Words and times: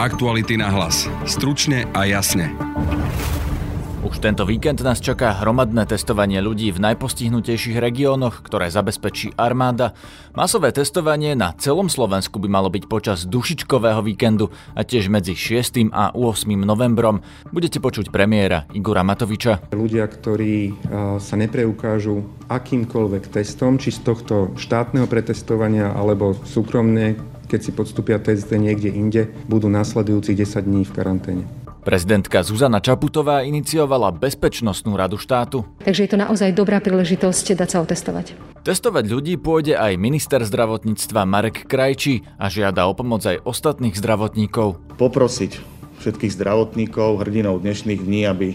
Aktuality 0.00 0.56
na 0.56 0.72
hlas. 0.72 1.04
Stručne 1.28 1.84
a 1.92 2.08
jasne. 2.08 2.56
Už 4.00 4.16
tento 4.16 4.48
víkend 4.48 4.80
nás 4.80 4.96
čaká 4.96 5.36
hromadné 5.44 5.84
testovanie 5.84 6.40
ľudí 6.40 6.72
v 6.72 6.80
najpostihnutejších 6.80 7.76
regiónoch, 7.76 8.40
ktoré 8.40 8.72
zabezpečí 8.72 9.36
armáda. 9.36 9.92
Masové 10.32 10.72
testovanie 10.72 11.36
na 11.36 11.52
celom 11.52 11.92
Slovensku 11.92 12.40
by 12.40 12.48
malo 12.48 12.72
byť 12.72 12.88
počas 12.88 13.28
dušičkového 13.28 14.00
víkendu 14.00 14.48
a 14.72 14.88
tiež 14.88 15.12
medzi 15.12 15.36
6. 15.36 15.92
a 15.92 16.16
8. 16.16 16.48
novembrom. 16.48 17.20
Budete 17.52 17.76
počuť 17.76 18.08
premiéra 18.08 18.64
Igora 18.72 19.04
Matoviča. 19.04 19.68
Ľudia, 19.68 20.08
ktorí 20.08 20.80
sa 21.20 21.36
nepreukážu 21.36 22.24
akýmkoľvek 22.48 23.36
testom, 23.36 23.76
či 23.76 23.92
z 23.92 24.00
tohto 24.00 24.56
štátneho 24.56 25.04
pretestovania 25.04 25.92
alebo 25.92 26.40
súkromne, 26.48 27.20
keď 27.50 27.60
si 27.66 27.70
podstúpia 27.74 28.22
test 28.22 28.46
niekde 28.54 28.94
inde, 28.94 29.34
budú 29.50 29.66
nasledujúcich 29.66 30.38
10 30.38 30.70
dní 30.70 30.86
v 30.86 30.94
karanténe. 30.94 31.44
Prezidentka 31.80 32.44
Zuzana 32.44 32.78
Čaputová 32.78 33.40
iniciovala 33.42 34.12
Bezpečnostnú 34.12 34.94
radu 35.00 35.16
štátu. 35.16 35.64
Takže 35.82 36.06
je 36.06 36.10
to 36.12 36.18
naozaj 36.20 36.52
dobrá 36.52 36.78
príležitosť 36.78 37.56
dať 37.56 37.68
sa 37.72 37.78
otestovať. 37.80 38.36
Testovať 38.60 39.04
ľudí 39.08 39.40
pôjde 39.40 39.80
aj 39.80 39.96
minister 39.96 40.44
zdravotníctva 40.44 41.24
Marek 41.24 41.64
Krajčí 41.64 42.28
a 42.36 42.52
žiada 42.52 42.84
o 42.84 42.92
pomoc 42.92 43.24
aj 43.24 43.40
ostatných 43.48 43.96
zdravotníkov. 43.96 44.76
Poprosiť 45.00 45.56
všetkých 46.04 46.36
zdravotníkov, 46.36 47.24
hrdinov 47.24 47.64
dnešných 47.64 48.04
dní, 48.04 48.28
aby 48.28 48.46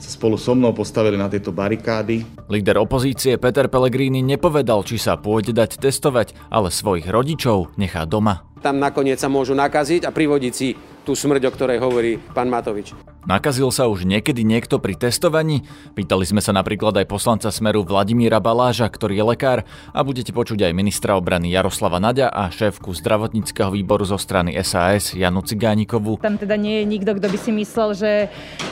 sa 0.00 0.10
spolu 0.10 0.40
so 0.40 0.56
mnou 0.56 0.72
postavili 0.72 1.20
na 1.20 1.28
tieto 1.28 1.52
barikády. 1.52 2.24
Líder 2.48 2.80
opozície 2.80 3.36
Peter 3.36 3.68
Pellegrini 3.68 4.24
nepovedal, 4.24 4.82
či 4.82 4.96
sa 4.96 5.20
pôjde 5.20 5.52
dať 5.52 5.78
testovať, 5.78 6.34
ale 6.48 6.72
svojich 6.72 7.06
rodičov 7.06 7.76
nechá 7.76 8.08
doma. 8.08 8.48
Tam 8.60 8.76
nakoniec 8.76 9.16
sa 9.16 9.32
môžu 9.32 9.56
nakaziť 9.56 10.04
a 10.04 10.12
privodiť 10.12 10.52
si 10.52 10.76
tú 11.04 11.16
smrť, 11.16 11.48
o 11.48 11.54
ktorej 11.54 11.78
hovorí 11.80 12.20
pán 12.32 12.48
Matovič. 12.52 12.92
Nakazil 13.20 13.68
sa 13.68 13.84
už 13.84 14.08
niekedy 14.08 14.48
niekto 14.48 14.80
pri 14.80 14.96
testovaní? 14.96 15.60
Pýtali 15.92 16.24
sme 16.24 16.40
sa 16.40 16.56
napríklad 16.56 17.04
aj 17.04 17.06
poslanca 17.06 17.52
Smeru 17.52 17.84
Vladimíra 17.84 18.40
Baláža, 18.40 18.88
ktorý 18.88 19.20
je 19.20 19.24
lekár 19.36 19.58
a 19.92 20.00
budete 20.00 20.32
počuť 20.32 20.64
aj 20.64 20.72
ministra 20.72 21.20
obrany 21.20 21.52
Jaroslava 21.52 22.00
Naďa 22.00 22.32
a 22.32 22.48
šéfku 22.48 22.96
zdravotníckého 22.96 23.76
výboru 23.76 24.08
zo 24.08 24.16
strany 24.16 24.56
SAS 24.64 25.12
Janu 25.12 25.44
Cigánikovu. 25.44 26.16
Tam 26.16 26.40
teda 26.40 26.56
nie 26.56 26.80
je 26.80 26.84
nikto, 26.88 27.12
kto 27.20 27.28
by 27.28 27.38
si 27.38 27.50
myslel, 27.52 27.92
že, 27.92 28.12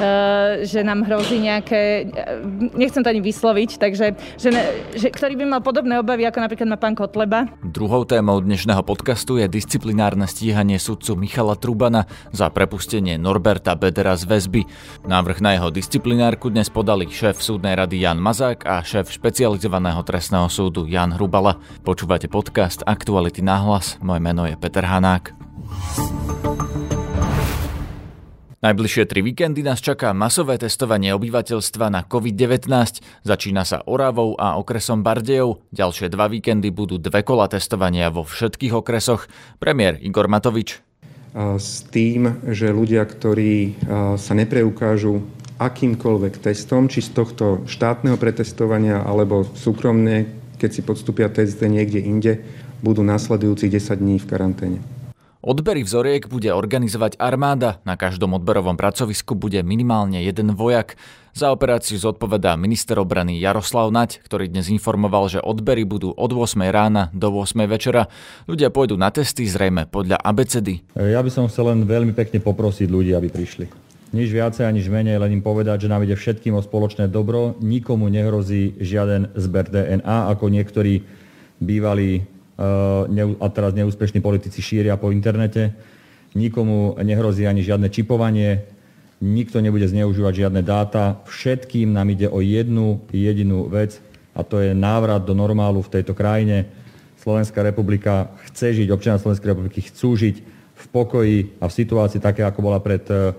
uh, 0.00 0.64
že 0.64 0.80
nám 0.80 1.04
hrozí 1.04 1.44
nejaké, 1.44 2.08
uh, 2.08 2.40
nechcem 2.72 3.04
to 3.04 3.12
ani 3.12 3.20
vysloviť, 3.20 3.76
takže 3.76 4.16
že, 4.40 4.50
že, 4.96 5.08
ktorý 5.12 5.36
by 5.38 5.44
mal 5.44 5.60
podobné 5.60 6.00
obavy, 6.00 6.24
ako 6.24 6.40
napríklad 6.40 6.72
má 6.72 6.80
pán 6.80 6.96
Kotleba. 6.96 7.52
Druhou 7.60 8.08
témou 8.08 8.40
dnešného 8.40 8.80
podcastu 8.80 9.36
je 9.36 9.44
disciplinárne 9.44 10.24
stíhanie 10.24 10.80
sudcu 10.80 11.20
Michala 11.20 11.52
Trubana 11.52 12.08
za 12.34 12.50
prepustenie 12.52 13.16
Norberta 13.16 13.74
Bedera 13.74 14.14
z 14.18 14.28
väzby. 14.28 14.62
Návrh 15.06 15.38
na 15.42 15.56
jeho 15.56 15.68
disciplinárku 15.68 16.48
dnes 16.52 16.68
podali 16.68 17.08
šéf 17.08 17.40
súdnej 17.40 17.76
rady 17.78 18.02
Jan 18.02 18.20
Mazák 18.20 18.68
a 18.68 18.80
šéf 18.82 19.10
špecializovaného 19.12 20.02
trestného 20.02 20.46
súdu 20.46 20.84
Jan 20.88 21.14
Hrubala. 21.14 21.60
Počúvate 21.86 22.30
podcast 22.30 22.82
Aktuality 22.86 23.40
náhlas, 23.40 23.98
moje 24.02 24.20
meno 24.22 24.46
je 24.46 24.58
Peter 24.58 24.84
Hanák. 24.84 25.34
Najbližšie 28.58 29.06
tri 29.06 29.22
víkendy 29.22 29.62
nás 29.62 29.78
čaká 29.78 30.10
masové 30.10 30.58
testovanie 30.58 31.14
obyvateľstva 31.14 31.94
na 31.94 32.02
COVID-19. 32.02 32.66
Začína 33.22 33.62
sa 33.62 33.86
Oravou 33.86 34.34
a 34.34 34.58
okresom 34.58 35.06
Bardejov. 35.06 35.62
Ďalšie 35.70 36.10
dva 36.10 36.26
víkendy 36.26 36.74
budú 36.74 36.98
dve 36.98 37.22
kola 37.22 37.46
testovania 37.46 38.10
vo 38.10 38.26
všetkých 38.26 38.74
okresoch. 38.74 39.30
Premiér 39.62 40.02
Igor 40.02 40.26
Matovič 40.26 40.87
s 41.36 41.84
tým, 41.92 42.40
že 42.48 42.72
ľudia, 42.72 43.04
ktorí 43.04 43.76
sa 44.16 44.32
nepreukážu 44.32 45.22
akýmkoľvek 45.58 46.38
testom, 46.38 46.86
či 46.86 47.02
z 47.02 47.10
tohto 47.14 47.66
štátneho 47.66 48.14
pretestovania 48.14 49.02
alebo 49.02 49.42
súkromne, 49.58 50.30
keď 50.58 50.70
si 50.70 50.82
podstúpia 50.82 51.30
test 51.30 51.58
niekde 51.62 51.98
inde, 52.02 52.32
budú 52.78 53.02
nasledujúcich 53.02 53.70
10 53.74 53.98
dní 53.98 54.16
v 54.22 54.28
karanténe. 54.30 54.78
Odbery 55.38 55.86
vzoriek 55.86 56.26
bude 56.26 56.50
organizovať 56.50 57.14
armáda. 57.22 57.78
Na 57.86 57.94
každom 57.94 58.34
odberovom 58.34 58.74
pracovisku 58.74 59.38
bude 59.38 59.62
minimálne 59.62 60.18
jeden 60.18 60.50
vojak. 60.50 60.98
Za 61.30 61.54
operáciu 61.54 61.94
zodpovedá 61.94 62.58
minister 62.58 62.98
obrany 62.98 63.38
Jaroslav 63.38 63.94
Nať, 63.94 64.18
ktorý 64.26 64.50
dnes 64.50 64.66
informoval, 64.66 65.30
že 65.30 65.38
odbery 65.38 65.86
budú 65.86 66.10
od 66.10 66.34
8 66.34 66.58
rána 66.74 67.14
do 67.14 67.30
8 67.30 67.54
večera. 67.70 68.10
Ľudia 68.50 68.74
pôjdu 68.74 68.98
na 68.98 69.14
testy 69.14 69.46
zrejme 69.46 69.86
podľa 69.86 70.18
abecedy. 70.18 70.82
Ja 70.98 71.22
by 71.22 71.30
som 71.30 71.46
chcel 71.46 71.70
len 71.70 71.86
veľmi 71.86 72.18
pekne 72.18 72.42
poprosiť 72.42 72.90
ľudí, 72.90 73.14
aby 73.14 73.30
prišli. 73.30 73.70
Nič 74.10 74.34
viacej, 74.34 74.66
nič 74.74 74.90
menej, 74.90 75.22
len 75.22 75.38
im 75.38 75.42
povedať, 75.46 75.86
že 75.86 75.90
nám 75.94 76.02
ide 76.02 76.18
všetkým 76.18 76.58
o 76.58 76.66
spoločné 76.66 77.06
dobro. 77.06 77.54
Nikomu 77.62 78.10
nehrozí 78.10 78.74
žiaden 78.82 79.30
zber 79.38 79.70
DNA, 79.70 80.34
ako 80.34 80.50
niektorí 80.50 81.06
bývalí 81.62 82.26
a 82.58 83.46
teraz 83.54 83.70
neúspešní 83.70 84.18
politici 84.18 84.58
šíria 84.58 84.98
po 84.98 85.14
internete. 85.14 85.78
Nikomu 86.34 86.98
nehrozí 86.98 87.46
ani 87.46 87.62
žiadne 87.62 87.86
čipovanie, 87.88 88.66
nikto 89.22 89.62
nebude 89.62 89.86
zneužívať 89.86 90.46
žiadne 90.46 90.62
dáta. 90.66 91.22
Všetkým 91.30 91.94
nám 91.94 92.10
ide 92.10 92.26
o 92.26 92.42
jednu 92.42 93.06
jedinú 93.14 93.70
vec 93.70 94.02
a 94.34 94.42
to 94.42 94.58
je 94.58 94.74
návrat 94.74 95.22
do 95.22 95.38
normálu 95.38 95.82
v 95.86 95.92
tejto 95.98 96.18
krajine. 96.18 96.66
Slovenská 97.22 97.62
republika 97.62 98.34
chce 98.50 98.82
žiť, 98.82 98.88
občania 98.90 99.22
Slovenskej 99.22 99.50
republiky 99.54 99.82
chcú 99.82 100.18
žiť 100.18 100.36
v 100.78 100.84
pokoji 100.94 101.38
a 101.58 101.66
v 101.66 101.76
situácii 101.78 102.22
také, 102.22 102.46
ako 102.46 102.62
bola 102.62 102.78
pred 102.78 103.02
uh, 103.10 103.34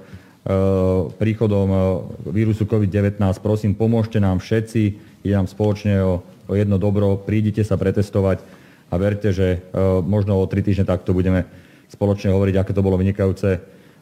príchodom 1.15 1.67
uh, 1.71 1.81
vírusu 2.27 2.67
COVID-19. 2.67 3.19
Prosím, 3.39 3.75
pomôžte 3.75 4.19
nám 4.19 4.43
všetci, 4.43 4.81
ide 5.23 5.35
nám 5.35 5.47
spoločne 5.47 6.03
o, 6.03 6.19
o 6.23 6.53
jedno 6.55 6.75
dobro, 6.75 7.15
prídite 7.23 7.63
sa 7.63 7.79
pretestovať 7.79 8.58
a 8.89 8.95
verte, 8.97 9.29
že 9.29 9.47
e, 9.53 9.57
možno 10.01 10.41
o 10.41 10.49
tri 10.49 10.65
týždne 10.65 10.89
takto 10.89 11.13
budeme 11.13 11.45
spoločne 11.89 12.33
hovoriť, 12.33 12.55
aké 12.57 12.71
to 12.73 12.85
bolo 12.85 12.97
vynikajúce 12.97 13.49
e, 13.53 13.59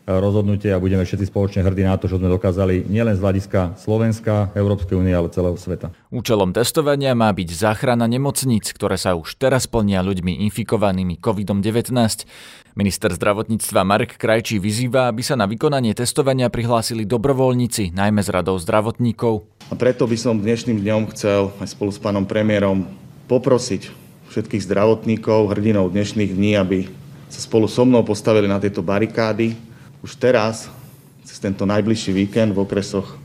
rozhodnutie 0.08 0.72
a 0.72 0.80
budeme 0.80 1.04
všetci 1.04 1.28
spoločne 1.28 1.62
hrdí 1.64 1.84
na 1.84 2.00
to, 2.00 2.08
čo 2.08 2.20
sme 2.20 2.32
dokázali 2.32 2.88
nielen 2.88 3.16
z 3.16 3.24
hľadiska 3.24 3.80
Slovenska, 3.80 4.52
Európskej 4.56 4.96
únie, 4.96 5.12
ale 5.12 5.32
celého 5.32 5.60
sveta. 5.60 5.92
Účelom 6.12 6.56
testovania 6.56 7.12
má 7.16 7.32
byť 7.32 7.50
záchrana 7.52 8.08
nemocníc, 8.08 8.72
ktoré 8.72 8.96
sa 8.96 9.16
už 9.20 9.36
teraz 9.36 9.68
plnia 9.68 10.00
ľuďmi 10.04 10.44
infikovanými 10.48 11.20
COVID-19. 11.20 11.92
Minister 12.78 13.10
zdravotníctva 13.10 13.82
Marek 13.82 14.22
Krajčí 14.22 14.62
vyzýva, 14.62 15.10
aby 15.10 15.26
sa 15.26 15.34
na 15.34 15.50
vykonanie 15.50 15.98
testovania 15.98 16.48
prihlásili 16.48 17.10
dobrovoľníci, 17.10 17.92
najmä 17.92 18.22
z 18.22 18.30
radou 18.30 18.56
zdravotníkov. 18.62 19.50
A 19.68 19.76
preto 19.76 20.08
by 20.08 20.16
som 20.16 20.40
dnešným 20.40 20.80
dňom 20.80 21.02
chcel 21.12 21.52
aj 21.58 21.74
spolu 21.74 21.90
s 21.92 22.00
pánom 22.00 22.24
premiérom 22.24 22.86
poprosiť 23.28 24.07
všetkých 24.28 24.66
zdravotníkov, 24.68 25.56
hrdinov 25.56 25.96
dnešných 25.96 26.32
dní, 26.36 26.60
aby 26.60 26.80
sa 27.28 27.40
spolu 27.44 27.68
so 27.68 27.84
mnou 27.84 28.04
postavili 28.04 28.48
na 28.48 28.60
tieto 28.60 28.84
barikády. 28.84 29.56
Už 30.04 30.16
teraz, 30.16 30.72
cez 31.24 31.40
tento 31.40 31.68
najbližší 31.68 32.16
víkend 32.16 32.56
v 32.56 32.64
okresoch 32.64 33.20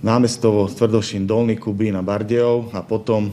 Námestovo, 0.00 0.64
Tvrdošín, 0.70 1.28
Dolný 1.28 1.60
Kubín 1.60 1.92
a 1.98 2.02
Bardejov 2.02 2.72
a 2.72 2.80
potom 2.80 3.30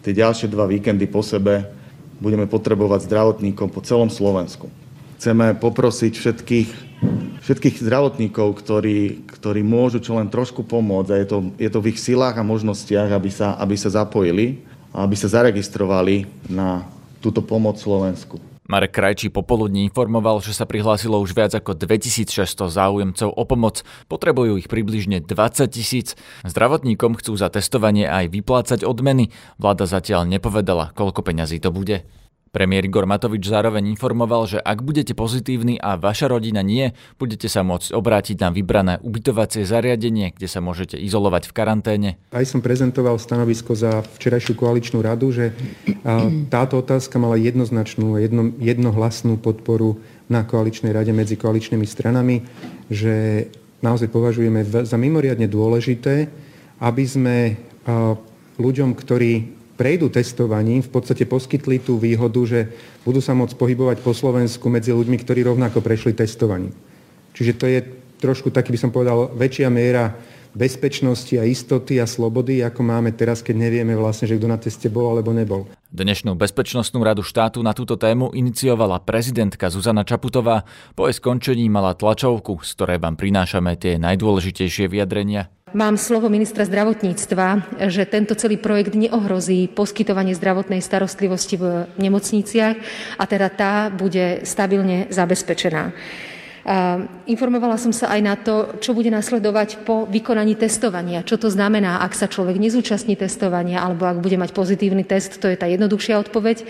tie 0.00 0.16
ďalšie 0.16 0.48
dva 0.48 0.64
víkendy 0.64 1.04
po 1.04 1.20
sebe 1.20 1.68
budeme 2.16 2.48
potrebovať 2.48 3.06
zdravotníkov 3.06 3.68
po 3.68 3.80
celom 3.84 4.08
Slovensku. 4.08 4.72
Chceme 5.18 5.52
poprosiť 5.58 6.14
všetkých, 6.14 6.70
všetkých 7.42 7.76
zdravotníkov, 7.82 8.56
ktorí, 8.56 9.26
ktorí 9.26 9.60
môžu 9.66 9.98
čo 9.98 10.16
len 10.16 10.30
trošku 10.30 10.62
pomôcť 10.62 11.10
a 11.12 11.20
je 11.20 11.26
to, 11.26 11.38
je 11.58 11.70
to 11.70 11.78
v 11.82 11.90
ich 11.92 11.98
silách 11.98 12.38
a 12.38 12.46
možnostiach, 12.46 13.10
aby 13.10 13.30
sa, 13.30 13.58
aby 13.58 13.74
sa 13.74 13.90
zapojili 13.90 14.62
aby 15.02 15.14
sa 15.14 15.30
zaregistrovali 15.30 16.26
na 16.50 16.86
túto 17.18 17.42
pomoc 17.42 17.78
Slovensku. 17.78 18.38
Marek 18.68 19.00
Krajčí 19.00 19.32
popoludní 19.32 19.88
informoval, 19.88 20.44
že 20.44 20.52
sa 20.52 20.68
prihlásilo 20.68 21.16
už 21.24 21.32
viac 21.32 21.56
ako 21.56 21.72
2600 21.72 22.68
záujemcov 22.68 23.32
o 23.32 23.44
pomoc. 23.48 23.80
Potrebujú 24.12 24.60
ich 24.60 24.68
približne 24.68 25.24
20 25.24 25.72
tisíc. 25.72 26.12
Zdravotníkom 26.44 27.16
chcú 27.16 27.32
za 27.40 27.48
testovanie 27.48 28.04
aj 28.04 28.28
vyplácať 28.28 28.84
odmeny. 28.84 29.32
Vláda 29.56 29.88
zatiaľ 29.88 30.28
nepovedala, 30.28 30.92
koľko 30.92 31.24
peňazí 31.24 31.64
to 31.64 31.72
bude. 31.72 32.04
Premiér 32.48 32.88
Igor 32.88 33.04
Matovič 33.04 33.44
zároveň 33.44 33.88
informoval, 33.92 34.48
že 34.48 34.58
ak 34.58 34.80
budete 34.80 35.12
pozitívni 35.12 35.76
a 35.76 36.00
vaša 36.00 36.32
rodina 36.32 36.64
nie, 36.64 36.96
budete 37.20 37.46
sa 37.46 37.60
môcť 37.60 37.92
obrátiť 37.92 38.36
na 38.40 38.48
vybrané 38.48 38.96
ubytovacie 39.04 39.68
zariadenie, 39.68 40.32
kde 40.32 40.48
sa 40.48 40.64
môžete 40.64 40.96
izolovať 40.96 41.48
v 41.48 41.52
karanténe. 41.52 42.10
Aj 42.32 42.46
som 42.48 42.64
prezentoval 42.64 43.20
stanovisko 43.20 43.76
za 43.76 44.00
včerajšiu 44.16 44.56
koaličnú 44.56 45.04
radu, 45.04 45.28
že 45.32 45.52
táto 46.48 46.80
otázka 46.80 47.20
mala 47.20 47.36
jednoznačnú, 47.36 48.16
jedno, 48.16 48.54
jednohlasnú 48.56 49.36
podporu 49.36 50.00
na 50.28 50.44
koaličnej 50.44 50.92
rade 50.92 51.12
medzi 51.12 51.36
koaličnými 51.36 51.84
stranami, 51.88 52.44
že 52.88 53.48
naozaj 53.84 54.08
považujeme 54.08 54.64
za 54.64 54.96
mimoriadne 54.96 55.48
dôležité, 55.48 56.28
aby 56.80 57.04
sme 57.04 57.36
ľuďom, 58.58 58.94
ktorí 58.98 59.57
prejdú 59.78 60.10
testovaním, 60.10 60.82
v 60.82 60.90
podstate 60.90 61.22
poskytli 61.22 61.78
tú 61.78 62.02
výhodu, 62.02 62.42
že 62.42 62.74
budú 63.06 63.22
sa 63.22 63.38
môcť 63.38 63.54
pohybovať 63.54 64.02
po 64.02 64.10
Slovensku 64.10 64.66
medzi 64.66 64.90
ľuďmi, 64.90 65.16
ktorí 65.22 65.46
rovnako 65.46 65.78
prešli 65.78 66.18
testovaním. 66.18 66.74
Čiže 67.38 67.52
to 67.54 67.64
je 67.70 67.78
trošku 68.18 68.50
taký, 68.50 68.74
by 68.74 68.80
som 68.82 68.90
povedal, 68.90 69.30
väčšia 69.30 69.70
miera 69.70 70.18
bezpečnosti 70.58 71.30
a 71.38 71.46
istoty 71.46 72.02
a 72.02 72.06
slobody, 72.08 72.66
ako 72.66 72.82
máme 72.82 73.14
teraz, 73.14 73.44
keď 73.46 73.68
nevieme 73.68 73.94
vlastne, 73.94 74.26
že 74.26 74.34
kto 74.40 74.48
na 74.50 74.58
teste 74.58 74.90
bol 74.90 75.14
alebo 75.14 75.30
nebol. 75.30 75.70
Dnešnú 75.94 76.34
bezpečnostnú 76.34 77.00
radu 77.00 77.22
štátu 77.22 77.62
na 77.62 77.72
túto 77.72 77.94
tému 77.94 78.34
iniciovala 78.34 79.00
prezidentka 79.00 79.70
Zuzana 79.70 80.02
Čaputová. 80.02 80.66
Po 80.98 81.06
jej 81.06 81.16
skončení 81.16 81.70
mala 81.70 81.94
tlačovku, 81.94 82.60
z 82.60 82.70
ktorej 82.74 82.98
vám 82.98 83.14
prinášame 83.16 83.78
tie 83.78 83.96
najdôležitejšie 84.02 84.90
vyjadrenia. 84.90 85.48
Mám 85.76 86.00
slovo 86.00 86.32
ministra 86.32 86.64
zdravotníctva, 86.64 87.76
že 87.92 88.08
tento 88.08 88.32
celý 88.32 88.56
projekt 88.56 88.96
neohrozí 88.96 89.68
poskytovanie 89.68 90.32
zdravotnej 90.32 90.80
starostlivosti 90.80 91.60
v 91.60 91.84
nemocniciach 92.00 92.76
a 93.20 93.24
teda 93.28 93.48
tá 93.52 93.74
bude 93.92 94.48
stabilne 94.48 95.12
zabezpečená. 95.12 95.92
Informovala 97.28 97.80
som 97.80 97.94
sa 97.94 98.12
aj 98.12 98.20
na 98.20 98.34
to, 98.36 98.76
čo 98.82 98.92
bude 98.92 99.08
nasledovať 99.08 99.84
po 99.86 100.04
vykonaní 100.08 100.58
testovania. 100.58 101.24
Čo 101.24 101.40
to 101.40 101.48
znamená, 101.48 102.02
ak 102.04 102.12
sa 102.12 102.28
človek 102.28 102.60
nezúčastní 102.60 103.16
testovania, 103.16 103.80
alebo 103.80 104.04
ak 104.04 104.20
bude 104.20 104.36
mať 104.36 104.52
pozitívny 104.52 105.04
test, 105.06 105.40
to 105.40 105.48
je 105.48 105.56
tá 105.56 105.64
jednoduchšia 105.70 106.18
odpoveď, 106.18 106.64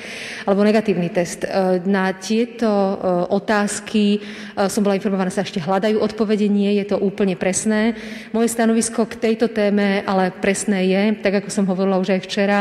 alebo 0.46 0.66
negatívny 0.66 1.10
test. 1.10 1.42
E, 1.42 1.82
na 1.88 2.14
tieto 2.14 2.68
e, 2.68 2.94
otázky 3.32 4.20
som 4.66 4.82
bola 4.82 4.98
informovaná, 4.98 5.30
sa 5.30 5.46
ešte 5.46 5.62
hľadajú 5.62 6.02
odpovede, 6.02 6.50
nie 6.50 6.82
je 6.82 6.90
to 6.90 6.96
úplne 6.98 7.38
presné. 7.38 7.94
Moje 8.34 8.50
stanovisko 8.50 9.06
k 9.06 9.18
tejto 9.18 9.46
téme 9.46 10.02
ale 10.02 10.34
presné 10.34 10.90
je, 10.90 11.02
tak 11.22 11.42
ako 11.42 11.48
som 11.52 11.68
hovorila 11.70 12.00
už 12.02 12.18
aj 12.18 12.20
včera, 12.26 12.58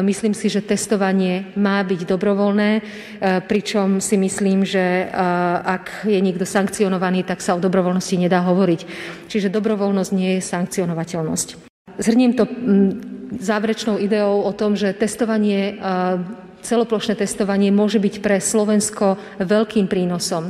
myslím 0.00 0.32
si, 0.32 0.48
že 0.48 0.64
testovanie 0.64 1.52
má 1.52 1.84
byť 1.84 2.00
dobrovoľné, 2.08 2.70
pričom 3.44 4.00
si 4.00 4.16
myslím, 4.16 4.64
že 4.64 5.12
ak 5.64 6.08
je 6.08 6.16
niekto 6.16 6.48
sankcionovaný, 6.48 6.63
sankcionovaný, 6.64 7.28
tak 7.28 7.44
sa 7.44 7.52
o 7.52 7.60
dobrovoľnosti 7.60 8.16
nedá 8.16 8.40
hovoriť. 8.40 8.80
Čiže 9.28 9.52
dobrovoľnosť 9.52 10.12
nie 10.16 10.40
je 10.40 10.48
sankcionovateľnosť. 10.48 11.48
Zhrním 12.00 12.32
to 12.32 12.48
záverečnou 13.36 14.00
ideou 14.00 14.40
o 14.40 14.52
tom, 14.56 14.72
že 14.72 14.96
testovanie 14.96 15.76
celoplošné 16.64 17.20
testovanie 17.20 17.68
môže 17.68 18.00
byť 18.00 18.24
pre 18.24 18.40
Slovensko 18.40 19.20
veľkým 19.36 19.84
prínosom. 19.84 20.48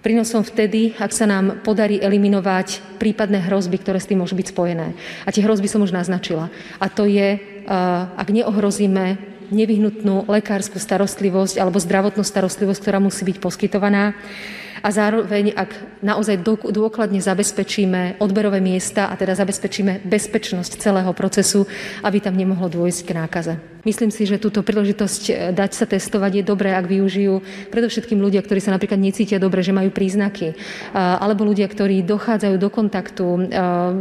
Prínosom 0.00 0.46
vtedy, 0.46 0.94
ak 0.94 1.10
sa 1.10 1.26
nám 1.26 1.66
podarí 1.66 1.98
eliminovať 1.98 2.96
prípadné 3.02 3.42
hrozby, 3.50 3.82
ktoré 3.82 3.98
s 3.98 4.06
tým 4.06 4.22
môžu 4.22 4.38
byť 4.38 4.54
spojené. 4.54 4.94
A 5.26 5.34
tie 5.34 5.42
hrozby 5.42 5.66
som 5.66 5.82
už 5.82 5.90
naznačila. 5.90 6.48
A 6.78 6.86
to 6.86 7.04
je, 7.04 7.42
ak 8.14 8.30
neohrozíme 8.30 9.18
nevyhnutnú 9.50 10.30
lekárskú 10.30 10.78
starostlivosť 10.78 11.58
alebo 11.58 11.82
zdravotnú 11.82 12.22
starostlivosť, 12.22 12.80
ktorá 12.80 13.02
musí 13.02 13.26
byť 13.26 13.36
poskytovaná, 13.42 14.14
a 14.80 14.88
zároveň, 14.90 15.52
ak 15.56 16.00
naozaj 16.00 16.40
dôkladne 16.68 17.20
zabezpečíme 17.20 18.20
odberové 18.20 18.60
miesta 18.60 19.08
a 19.08 19.14
teda 19.16 19.36
zabezpečíme 19.36 20.04
bezpečnosť 20.04 20.80
celého 20.80 21.12
procesu, 21.12 21.68
aby 22.04 22.20
tam 22.20 22.36
nemohlo 22.36 22.68
dôjsť 22.72 23.00
k 23.04 23.16
nákaze. 23.16 23.54
Myslím 23.80 24.12
si, 24.12 24.28
že 24.28 24.36
túto 24.36 24.60
príležitosť 24.60 25.22
e, 25.28 25.32
dať 25.56 25.70
sa 25.72 25.88
testovať 25.88 26.40
je 26.40 26.44
dobré, 26.44 26.76
ak 26.76 26.84
využijú 26.84 27.40
predovšetkým 27.72 28.20
ľudia, 28.20 28.44
ktorí 28.44 28.60
sa 28.60 28.76
napríklad 28.76 29.00
necítia 29.00 29.40
dobre, 29.40 29.64
že 29.64 29.72
majú 29.72 29.88
príznaky, 29.88 30.52
alebo 30.92 31.48
ľudia, 31.48 31.64
ktorí 31.64 32.04
dochádzajú 32.04 32.56
do 32.60 32.68
kontaktu 32.68 33.24
e, 33.24 33.40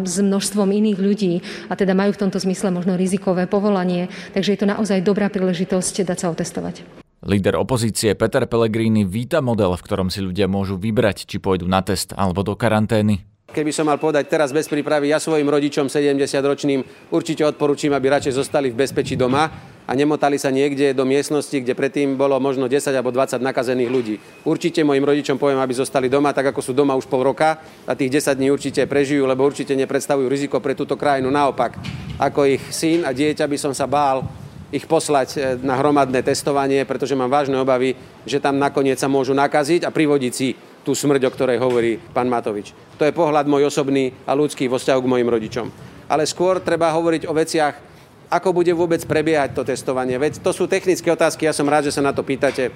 s 0.04 0.20
množstvom 0.20 0.68
iných 0.68 1.00
ľudí 1.00 1.34
a 1.72 1.80
teda 1.80 1.96
majú 1.96 2.12
v 2.12 2.22
tomto 2.28 2.44
zmysle 2.44 2.76
možno 2.76 3.00
rizikové 3.00 3.48
povolanie. 3.48 4.12
Takže 4.36 4.52
je 4.52 4.60
to 4.60 4.68
naozaj 4.68 5.00
dobrá 5.00 5.32
príležitosť 5.32 6.04
dať 6.04 6.18
sa 6.20 6.28
otestovať. 6.28 6.99
Líder 7.20 7.60
opozície 7.60 8.16
Peter 8.16 8.48
Pellegrini 8.48 9.04
víta 9.04 9.44
model, 9.44 9.76
v 9.76 9.84
ktorom 9.84 10.08
si 10.08 10.24
ľudia 10.24 10.48
môžu 10.48 10.80
vybrať, 10.80 11.28
či 11.28 11.36
pôjdu 11.36 11.68
na 11.68 11.84
test 11.84 12.16
alebo 12.16 12.48
do 12.48 12.56
karantény. 12.56 13.28
Keby 13.52 13.76
som 13.76 13.92
mal 13.92 14.00
povedať 14.00 14.32
teraz 14.32 14.56
bez 14.56 14.72
prípravy, 14.72 15.12
ja 15.12 15.20
svojim 15.20 15.52
rodičom 15.52 15.92
70-ročným 15.92 17.12
určite 17.12 17.44
odporúčam, 17.44 17.92
aby 17.92 18.08
radšej 18.08 18.40
zostali 18.40 18.72
v 18.72 18.80
bezpečí 18.80 19.20
doma 19.20 19.52
a 19.84 19.92
nemotali 19.92 20.40
sa 20.40 20.48
niekde 20.48 20.96
do 20.96 21.04
miestnosti, 21.04 21.60
kde 21.60 21.76
predtým 21.76 22.16
bolo 22.16 22.40
možno 22.40 22.72
10 22.72 22.88
alebo 22.96 23.12
20 23.12 23.42
nakazených 23.44 23.90
ľudí. 23.92 24.16
Určite 24.48 24.88
mojim 24.88 25.04
rodičom 25.04 25.36
poviem, 25.36 25.60
aby 25.60 25.76
zostali 25.76 26.08
doma, 26.08 26.32
tak 26.32 26.56
ako 26.56 26.62
sú 26.64 26.72
doma 26.72 26.96
už 26.96 27.12
pol 27.12 27.26
roka 27.26 27.60
a 27.84 27.92
tých 28.00 28.22
10 28.24 28.38
dní 28.40 28.48
určite 28.48 28.88
prežijú, 28.88 29.28
lebo 29.28 29.44
určite 29.44 29.76
nepredstavujú 29.76 30.30
riziko 30.32 30.64
pre 30.64 30.72
túto 30.72 30.96
krajinu. 30.96 31.28
Naopak, 31.28 31.84
ako 32.16 32.48
ich 32.48 32.64
syn 32.72 33.04
a 33.04 33.12
dieťa 33.12 33.44
by 33.44 33.58
som 33.60 33.74
sa 33.76 33.90
bál, 33.90 34.24
ich 34.70 34.86
poslať 34.86 35.30
e, 35.34 35.38
na 35.62 35.78
hromadné 35.78 36.22
testovanie, 36.22 36.86
pretože 36.86 37.18
mám 37.18 37.30
vážne 37.30 37.58
obavy, 37.58 37.98
že 38.26 38.42
tam 38.42 38.62
nakoniec 38.62 39.02
sa 39.02 39.10
môžu 39.10 39.34
nakaziť 39.34 39.86
a 39.86 39.94
privodiť 39.94 40.34
si 40.34 40.54
tú 40.86 40.94
smrť, 40.94 41.26
o 41.26 41.34
ktorej 41.34 41.58
hovorí 41.58 41.98
pán 42.14 42.30
Matovič. 42.30 42.72
To 42.98 43.04
je 43.06 43.14
pohľad 43.14 43.50
môj 43.50 43.68
osobný 43.68 44.14
a 44.24 44.38
ľudský 44.38 44.70
vo 44.70 44.78
vzťahu 44.78 45.00
k 45.02 45.12
mojim 45.12 45.30
rodičom. 45.30 45.68
Ale 46.10 46.26
skôr 46.26 46.62
treba 46.62 46.94
hovoriť 46.94 47.30
o 47.30 47.34
veciach, 47.34 47.76
ako 48.30 48.54
bude 48.54 48.74
vôbec 48.78 49.02
prebiehať 49.10 49.58
to 49.58 49.66
testovanie. 49.66 50.22
Veď 50.22 50.42
to 50.46 50.54
sú 50.54 50.70
technické 50.70 51.10
otázky, 51.10 51.50
ja 51.50 51.54
som 51.54 51.66
rád, 51.66 51.90
že 51.90 51.96
sa 51.98 52.06
na 52.06 52.14
to 52.14 52.22
pýtate. 52.22 52.70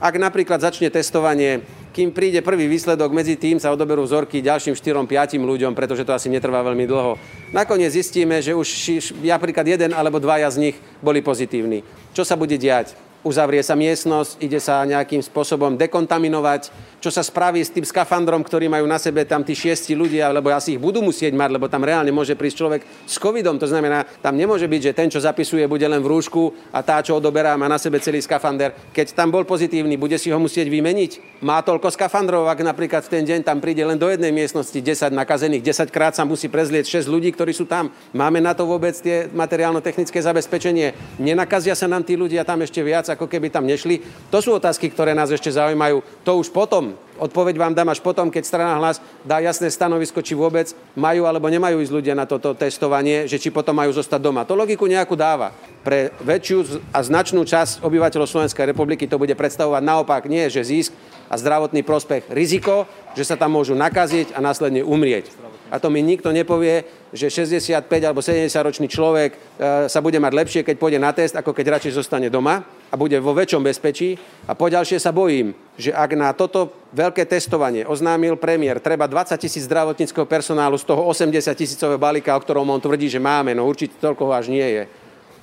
Ak 0.00 0.16
napríklad 0.16 0.64
začne 0.64 0.88
testovanie, 0.88 1.60
kým 1.92 2.14
príde 2.14 2.40
prvý 2.40 2.70
výsledok, 2.70 3.12
medzi 3.12 3.36
tým 3.36 3.60
sa 3.60 3.74
odoberú 3.74 4.06
vzorky 4.06 4.40
ďalším 4.40 4.72
4-5 4.72 5.36
ľuďom, 5.36 5.76
pretože 5.76 6.06
to 6.08 6.16
asi 6.16 6.32
netrvá 6.32 6.64
veľmi 6.64 6.88
dlho. 6.88 7.20
Nakoniec 7.50 7.90
zistíme, 7.90 8.38
že 8.38 8.54
už 8.54 9.02
napríklad 9.26 9.66
jeden 9.66 9.90
alebo 9.90 10.22
dvaja 10.22 10.46
z 10.54 10.70
nich 10.70 10.76
boli 11.02 11.18
pozitívni. 11.18 11.82
Čo 12.14 12.22
sa 12.22 12.38
bude 12.38 12.54
diať? 12.54 12.94
Uzavrie 13.20 13.60
sa 13.60 13.76
miestnosť, 13.76 14.40
ide 14.40 14.56
sa 14.60 14.84
nejakým 14.88 15.20
spôsobom 15.20 15.76
dekontaminovať, 15.76 16.72
čo 17.00 17.08
sa 17.08 17.24
spraví 17.24 17.64
s 17.64 17.72
tým 17.72 17.84
skafandrom, 17.84 18.44
ktorý 18.44 18.68
majú 18.68 18.84
na 18.84 19.00
sebe 19.00 19.24
tam 19.24 19.40
tí 19.40 19.56
šiesti 19.56 19.96
ľudia, 19.96 20.28
lebo 20.32 20.52
asi 20.52 20.76
ich 20.76 20.80
budú 20.80 21.00
musieť 21.00 21.32
mať, 21.32 21.50
lebo 21.56 21.66
tam 21.68 21.80
reálne 21.84 22.12
môže 22.12 22.36
prísť 22.36 22.56
človek 22.60 22.82
s 23.08 23.16
covidom. 23.16 23.56
To 23.56 23.68
znamená, 23.68 24.04
tam 24.20 24.36
nemôže 24.36 24.68
byť, 24.68 24.92
že 24.92 24.96
ten, 24.96 25.08
čo 25.08 25.20
zapisuje, 25.20 25.64
bude 25.64 25.84
len 25.88 26.00
v 26.00 26.10
rúšku 26.12 26.52
a 26.72 26.84
tá, 26.84 27.00
čo 27.00 27.16
odoberá, 27.16 27.56
má 27.56 27.68
na 27.68 27.80
sebe 27.80 28.00
celý 28.00 28.20
skafander. 28.20 28.76
Keď 28.92 29.16
tam 29.16 29.32
bol 29.32 29.48
pozitívny, 29.48 29.96
bude 29.96 30.20
si 30.20 30.28
ho 30.28 30.36
musieť 30.36 30.68
vymeniť. 30.68 31.40
Má 31.40 31.64
toľko 31.64 31.88
skafandrov, 31.92 32.48
ak 32.52 32.60
napríklad 32.60 33.04
v 33.08 33.12
ten 33.16 33.24
deň 33.24 33.48
tam 33.48 33.64
príde 33.64 33.80
len 33.80 33.96
do 33.96 34.08
jednej 34.12 34.32
miestnosti 34.32 34.76
10 34.76 35.12
nakazených, 35.12 35.64
10 35.64 35.88
krát 35.88 36.12
sa 36.12 36.28
musí 36.28 36.52
prezlieť 36.52 37.00
6 37.00 37.08
ľudí, 37.08 37.32
ktorí 37.32 37.56
sú 37.56 37.64
tam. 37.64 37.88
Máme 38.12 38.44
na 38.44 38.52
to 38.52 38.68
vôbec 38.68 38.92
tie 38.92 39.24
materiálno-technické 39.32 40.20
zabezpečenie. 40.20 40.92
Nenakazia 41.16 41.72
sa 41.72 41.88
nám 41.88 42.04
tí 42.04 42.12
ľudia 42.12 42.44
tam 42.44 42.60
ešte 42.60 42.84
viac, 42.84 43.08
ako 43.12 43.26
keby 43.26 43.50
tam 43.50 43.66
nešli? 43.66 44.00
To 44.30 44.38
sú 44.38 44.54
otázky, 44.54 44.88
ktoré 44.88 45.12
nás 45.12 45.28
ešte 45.28 45.50
zaujímajú. 45.50 46.02
To 46.22 46.38
už 46.38 46.54
potom. 46.54 46.94
Odpoveď 47.20 47.60
vám 47.60 47.76
dám 47.76 47.92
až 47.92 48.00
potom, 48.00 48.32
keď 48.32 48.42
strana 48.48 48.80
hlas 48.80 48.96
dá 49.26 49.44
jasné 49.44 49.68
stanovisko, 49.68 50.24
či 50.24 50.32
vôbec 50.32 50.72
majú 50.96 51.28
alebo 51.28 51.52
nemajú 51.52 51.84
ísť 51.84 51.92
ľudia 51.92 52.14
na 52.16 52.24
toto 52.24 52.56
testovanie, 52.56 53.28
že 53.28 53.36
či 53.36 53.52
potom 53.52 53.76
majú 53.76 53.92
zostať 53.92 54.20
doma. 54.24 54.48
To 54.48 54.56
logiku 54.56 54.88
nejakú 54.88 55.18
dáva. 55.18 55.52
Pre 55.84 56.16
väčšiu 56.24 56.80
a 56.94 57.04
značnú 57.04 57.44
časť 57.44 57.84
obyvateľov 57.84 58.24
Slovenskej 58.24 58.72
republiky 58.72 59.04
to 59.04 59.20
bude 59.20 59.36
predstavovať 59.36 59.82
naopak 59.84 60.24
nie, 60.30 60.48
že 60.48 60.64
zisk 60.64 60.96
a 61.28 61.36
zdravotný 61.36 61.84
prospech 61.84 62.32
riziko, 62.32 62.88
že 63.12 63.28
sa 63.28 63.36
tam 63.36 63.52
môžu 63.52 63.76
nakaziť 63.76 64.32
a 64.32 64.40
následne 64.40 64.80
umrieť. 64.80 65.49
A 65.70 65.78
to 65.78 65.86
mi 65.86 66.02
nikto 66.02 66.34
nepovie, 66.34 66.82
že 67.14 67.30
65 67.30 67.86
alebo 68.02 68.18
70 68.18 68.50
ročný 68.50 68.90
človek 68.90 69.30
e, 69.32 69.38
sa 69.86 70.02
bude 70.02 70.18
mať 70.18 70.32
lepšie, 70.34 70.60
keď 70.66 70.76
pôjde 70.76 70.98
na 70.98 71.14
test, 71.14 71.38
ako 71.38 71.54
keď 71.54 71.78
radšej 71.78 71.94
zostane 71.94 72.26
doma 72.26 72.66
a 72.90 72.94
bude 72.98 73.14
vo 73.22 73.30
väčšom 73.30 73.62
bezpečí. 73.62 74.18
A 74.50 74.58
poďalšie 74.58 74.98
sa 74.98 75.14
bojím, 75.14 75.54
že 75.78 75.94
ak 75.94 76.10
na 76.18 76.34
toto 76.34 76.74
veľké 76.90 77.22
testovanie 77.30 77.86
oznámil 77.86 78.34
premiér, 78.34 78.82
treba 78.82 79.06
20 79.06 79.38
tisíc 79.38 79.70
zdravotníckého 79.70 80.26
personálu 80.26 80.74
z 80.74 80.84
toho 80.90 81.06
80 81.06 81.54
tisícového 81.54 82.02
balíka, 82.02 82.34
o 82.34 82.42
ktorom 82.42 82.66
on 82.66 82.82
tvrdí, 82.82 83.06
že 83.06 83.22
máme, 83.22 83.54
no 83.54 83.62
určite 83.62 83.94
toľko 84.02 84.34
až 84.34 84.50
nie 84.50 84.66
je, 84.66 84.82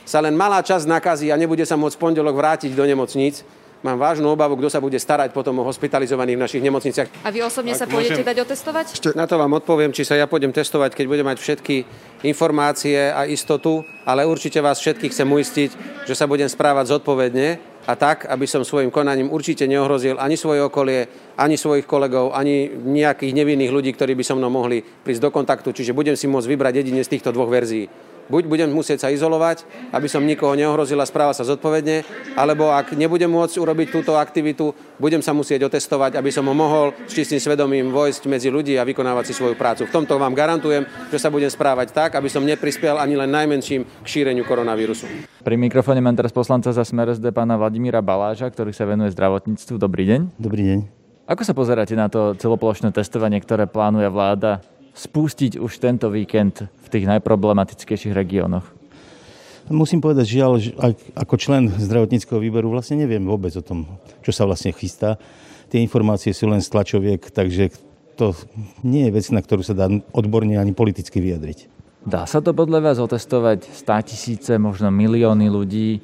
sa 0.07 0.23
len 0.23 0.35
malá 0.35 0.63
časť 0.63 0.87
nakazí 0.87 1.27
a 1.31 1.39
nebude 1.39 1.67
sa 1.67 1.75
môcť 1.75 1.99
pondelok 1.99 2.35
vrátiť 2.35 2.71
do 2.71 2.83
nemocníc, 2.87 3.43
mám 3.85 3.97
vážnu 3.97 4.29
obavu, 4.29 4.57
kto 4.57 4.69
sa 4.71 4.79
bude 4.81 4.97
starať 4.97 5.33
potom 5.33 5.61
o 5.61 5.67
hospitalizovaných 5.67 6.37
v 6.37 6.43
našich 6.43 6.63
nemocniciach. 6.63 7.07
A 7.25 7.29
vy 7.29 7.45
osobne 7.45 7.73
Ak 7.73 7.81
sa 7.81 7.85
pôjdete 7.85 8.23
môžem... 8.23 8.29
dať 8.29 8.37
otestovať? 8.45 8.85
Na 9.13 9.29
to 9.29 9.37
vám 9.37 9.53
odpoviem, 9.57 9.93
či 9.93 10.07
sa 10.07 10.17
ja 10.17 10.25
pôjdem 10.25 10.53
testovať, 10.53 10.97
keď 10.97 11.05
budem 11.05 11.27
mať 11.27 11.37
všetky 11.37 11.75
informácie 12.25 13.13
a 13.13 13.29
istotu, 13.29 13.85
ale 14.07 14.25
určite 14.25 14.57
vás 14.63 14.81
všetkých 14.81 15.13
chcem 15.13 15.29
uistiť, 15.29 15.69
že 16.09 16.17
sa 16.17 16.25
budem 16.25 16.49
správať 16.49 16.97
zodpovedne 16.97 17.77
a 17.87 17.93
tak, 17.95 18.27
aby 18.27 18.43
som 18.43 18.67
svojim 18.67 18.91
konaním 18.91 19.31
určite 19.31 19.63
neohrozil 19.63 20.19
ani 20.19 20.35
svoje 20.35 20.59
okolie, 20.59 21.07
ani 21.39 21.55
svojich 21.55 21.87
kolegov, 21.87 22.35
ani 22.35 22.67
nejakých 22.67 23.31
nevinných 23.31 23.71
ľudí, 23.71 23.95
ktorí 23.95 24.11
by 24.17 24.23
so 24.27 24.35
mnou 24.35 24.51
mohli 24.51 24.83
prísť 24.83 25.23
do 25.23 25.29
kontaktu. 25.31 25.71
Čiže 25.71 25.95
budem 25.95 26.19
si 26.19 26.27
môcť 26.27 26.49
vybrať 26.51 26.73
jedine 26.83 26.99
z 26.99 27.15
týchto 27.15 27.31
dvoch 27.31 27.47
verzií 27.47 27.87
buď 28.27 28.43
budem 28.47 28.69
musieť 28.71 29.07
sa 29.07 29.09
izolovať, 29.11 29.63
aby 29.91 30.07
som 30.07 30.23
nikoho 30.23 30.53
neohrozil 30.55 30.99
a 30.99 31.07
správal 31.07 31.35
sa 31.35 31.47
zodpovedne, 31.47 32.03
alebo 32.35 32.71
ak 32.71 32.95
nebudem 32.95 33.31
môcť 33.31 33.55
urobiť 33.59 33.87
túto 33.91 34.15
aktivitu, 34.19 34.75
budem 34.99 35.23
sa 35.23 35.31
musieť 35.33 35.67
otestovať, 35.67 36.19
aby 36.19 36.29
som 36.31 36.45
ho 36.47 36.55
mohol 36.55 36.93
s 37.07 37.15
čistým 37.15 37.39
svedomím 37.41 37.89
vojsť 37.91 38.27
medzi 38.29 38.51
ľudí 38.51 38.75
a 38.75 38.87
vykonávať 38.87 39.31
si 39.31 39.33
svoju 39.33 39.55
prácu. 39.55 39.87
V 39.87 39.93
tomto 39.95 40.19
vám 40.19 40.35
garantujem, 40.35 40.85
že 41.09 41.17
sa 41.19 41.31
budem 41.31 41.49
správať 41.49 41.95
tak, 41.95 42.15
aby 42.15 42.27
som 42.27 42.43
neprispel 42.43 42.99
ani 42.99 43.15
len 43.15 43.31
najmenším 43.31 43.81
k 44.03 44.07
šíreniu 44.07 44.43
koronavírusu. 44.45 45.07
Pri 45.41 45.55
mikrofóne 45.55 46.03
mám 46.03 46.17
teraz 46.17 46.35
poslanca 46.35 46.75
za 46.75 46.83
Smer 46.83 47.15
SD 47.15 47.31
pána 47.31 47.55
Vladimíra 47.55 48.03
Baláža, 48.03 48.51
ktorý 48.51 48.75
sa 48.75 48.83
venuje 48.83 49.15
zdravotníctvu. 49.15 49.79
Dobrý 49.79 50.03
deň. 50.03 50.21
Dobrý 50.35 50.63
deň. 50.67 50.79
Ako 51.27 51.43
sa 51.43 51.51
pozeráte 51.51 51.91
na 51.91 52.07
to 52.07 52.39
celoplošné 52.39 52.95
testovanie, 52.95 53.43
ktoré 53.43 53.67
plánuje 53.67 54.07
vláda 54.07 54.63
spustiť 54.97 55.61
už 55.61 55.77
tento 55.77 56.09
víkend 56.09 56.65
v 56.65 56.87
tých 56.89 57.05
najproblematickejších 57.05 58.17
regiónoch? 58.17 58.65
Musím 59.69 59.99
povedať, 59.99 60.39
žiaľ, 60.39 60.63
ako 61.13 61.35
člen 61.35 61.67
zdravotníckého 61.75 62.39
výberu 62.39 62.71
vlastne 62.71 63.03
neviem 63.03 63.21
vôbec 63.27 63.51
o 63.59 63.61
tom, 63.61 63.99
čo 64.23 64.31
sa 64.31 64.47
vlastne 64.47 64.71
chystá. 64.71 65.19
Tie 65.67 65.83
informácie 65.83 66.31
sú 66.31 66.47
len 66.47 66.63
z 66.63 66.71
tlačoviek, 66.71 67.19
takže 67.29 67.75
to 68.15 68.31
nie 68.81 69.11
je 69.11 69.13
vec, 69.13 69.27
na 69.29 69.43
ktorú 69.43 69.61
sa 69.61 69.75
dá 69.75 69.91
odborne 70.15 70.55
ani 70.55 70.71
politicky 70.71 71.19
vyjadriť. 71.19 71.67
Dá 72.07 72.23
sa 72.23 72.39
to 72.39 72.55
podľa 72.55 72.79
vás 72.79 72.97
otestovať 73.03 73.67
100 73.67 74.07
tisíce, 74.07 74.51
možno 74.55 74.87
milióny 74.87 75.51
ľudí 75.51 75.99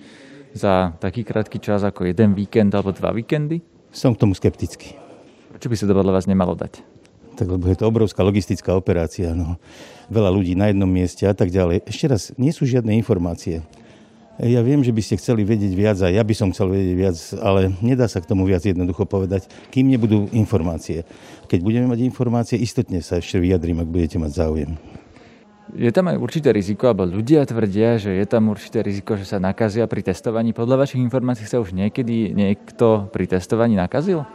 za 0.52 0.92
taký 1.00 1.24
krátky 1.24 1.64
čas 1.64 1.88
ako 1.88 2.12
jeden 2.12 2.36
víkend 2.36 2.76
alebo 2.76 2.92
dva 2.92 3.16
víkendy? 3.16 3.64
Som 3.96 4.12
k 4.14 4.28
tomu 4.28 4.36
skeptický. 4.36 5.00
Prečo 5.56 5.72
by 5.72 5.76
sa 5.80 5.88
to 5.88 5.96
podľa 5.96 6.20
vás 6.20 6.28
nemalo 6.28 6.60
dať? 6.60 6.93
Tak 7.34 7.50
lebo 7.50 7.66
je 7.66 7.78
to 7.78 7.90
obrovská 7.90 8.22
logistická 8.22 8.78
operácia, 8.78 9.34
no, 9.34 9.58
veľa 10.14 10.30
ľudí 10.30 10.54
na 10.54 10.70
jednom 10.70 10.90
mieste 10.90 11.26
a 11.26 11.34
tak 11.34 11.50
ďalej. 11.50 11.82
Ešte 11.90 12.06
raz, 12.06 12.22
nie 12.38 12.54
sú 12.54 12.70
žiadne 12.70 12.94
informácie. 12.94 13.66
Ja 14.42 14.66
viem, 14.66 14.82
že 14.82 14.90
by 14.90 15.02
ste 15.06 15.22
chceli 15.22 15.46
vedieť 15.46 15.74
viac 15.78 15.98
a 16.02 16.10
ja 16.10 16.26
by 16.26 16.34
som 16.34 16.50
chcel 16.50 16.74
vedieť 16.74 16.96
viac, 16.98 17.18
ale 17.38 17.70
nedá 17.86 18.10
sa 18.10 18.18
k 18.18 18.26
tomu 18.26 18.50
viac 18.50 18.66
jednoducho 18.66 19.06
povedať, 19.06 19.46
kým 19.70 19.86
nebudú 19.86 20.26
informácie. 20.34 21.06
Keď 21.46 21.62
budeme 21.62 21.86
mať 21.86 22.02
informácie, 22.02 22.58
istotne 22.58 23.06
sa 23.06 23.22
ešte 23.22 23.38
vyjadrím, 23.38 23.86
ak 23.86 23.94
budete 23.94 24.18
mať 24.18 24.32
záujem. 24.34 24.74
Je 25.78 25.90
tam 25.94 26.10
aj 26.10 26.18
určité 26.18 26.50
riziko, 26.50 26.90
alebo 26.90 27.06
ľudia 27.06 27.46
tvrdia, 27.46 28.02
že 28.02 28.14
je 28.14 28.26
tam 28.26 28.50
určité 28.50 28.82
riziko, 28.82 29.14
že 29.18 29.26
sa 29.26 29.38
nakazia 29.38 29.86
pri 29.86 30.02
testovaní. 30.02 30.50
Podľa 30.50 30.82
vašich 30.82 31.02
informácií 31.02 31.46
sa 31.46 31.62
už 31.62 31.74
niekedy 31.78 32.34
niekto 32.34 33.10
pri 33.14 33.26
testovaní 33.30 33.78
nakazil? 33.78 34.26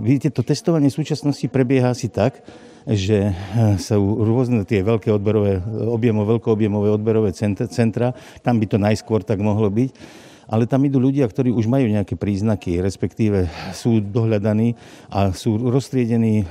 Vidíte, 0.00 0.32
to 0.32 0.46
testovanie 0.46 0.88
v 0.88 0.98
súčasnosti 1.02 1.46
prebieha 1.50 1.92
asi 1.92 2.08
tak, 2.08 2.40
že 2.86 3.34
sú 3.82 3.98
rôzne 4.22 4.62
tie 4.62 4.86
veľké 4.86 5.10
odberové, 5.10 5.58
objemové, 5.90 6.38
veľkoobjemové 6.38 6.88
odberové 6.94 7.30
centra, 7.34 8.14
tam 8.46 8.62
by 8.62 8.66
to 8.70 8.78
najskôr 8.78 9.26
tak 9.26 9.42
mohlo 9.42 9.66
byť 9.66 10.24
ale 10.46 10.70
tam 10.70 10.86
idú 10.86 11.02
ľudia, 11.02 11.26
ktorí 11.26 11.50
už 11.50 11.66
majú 11.66 11.90
nejaké 11.90 12.14
príznaky, 12.14 12.78
respektíve 12.78 13.50
sú 13.74 13.98
dohľadaní 13.98 14.78
a 15.10 15.34
sú 15.34 15.58
roztriedení 15.58 16.46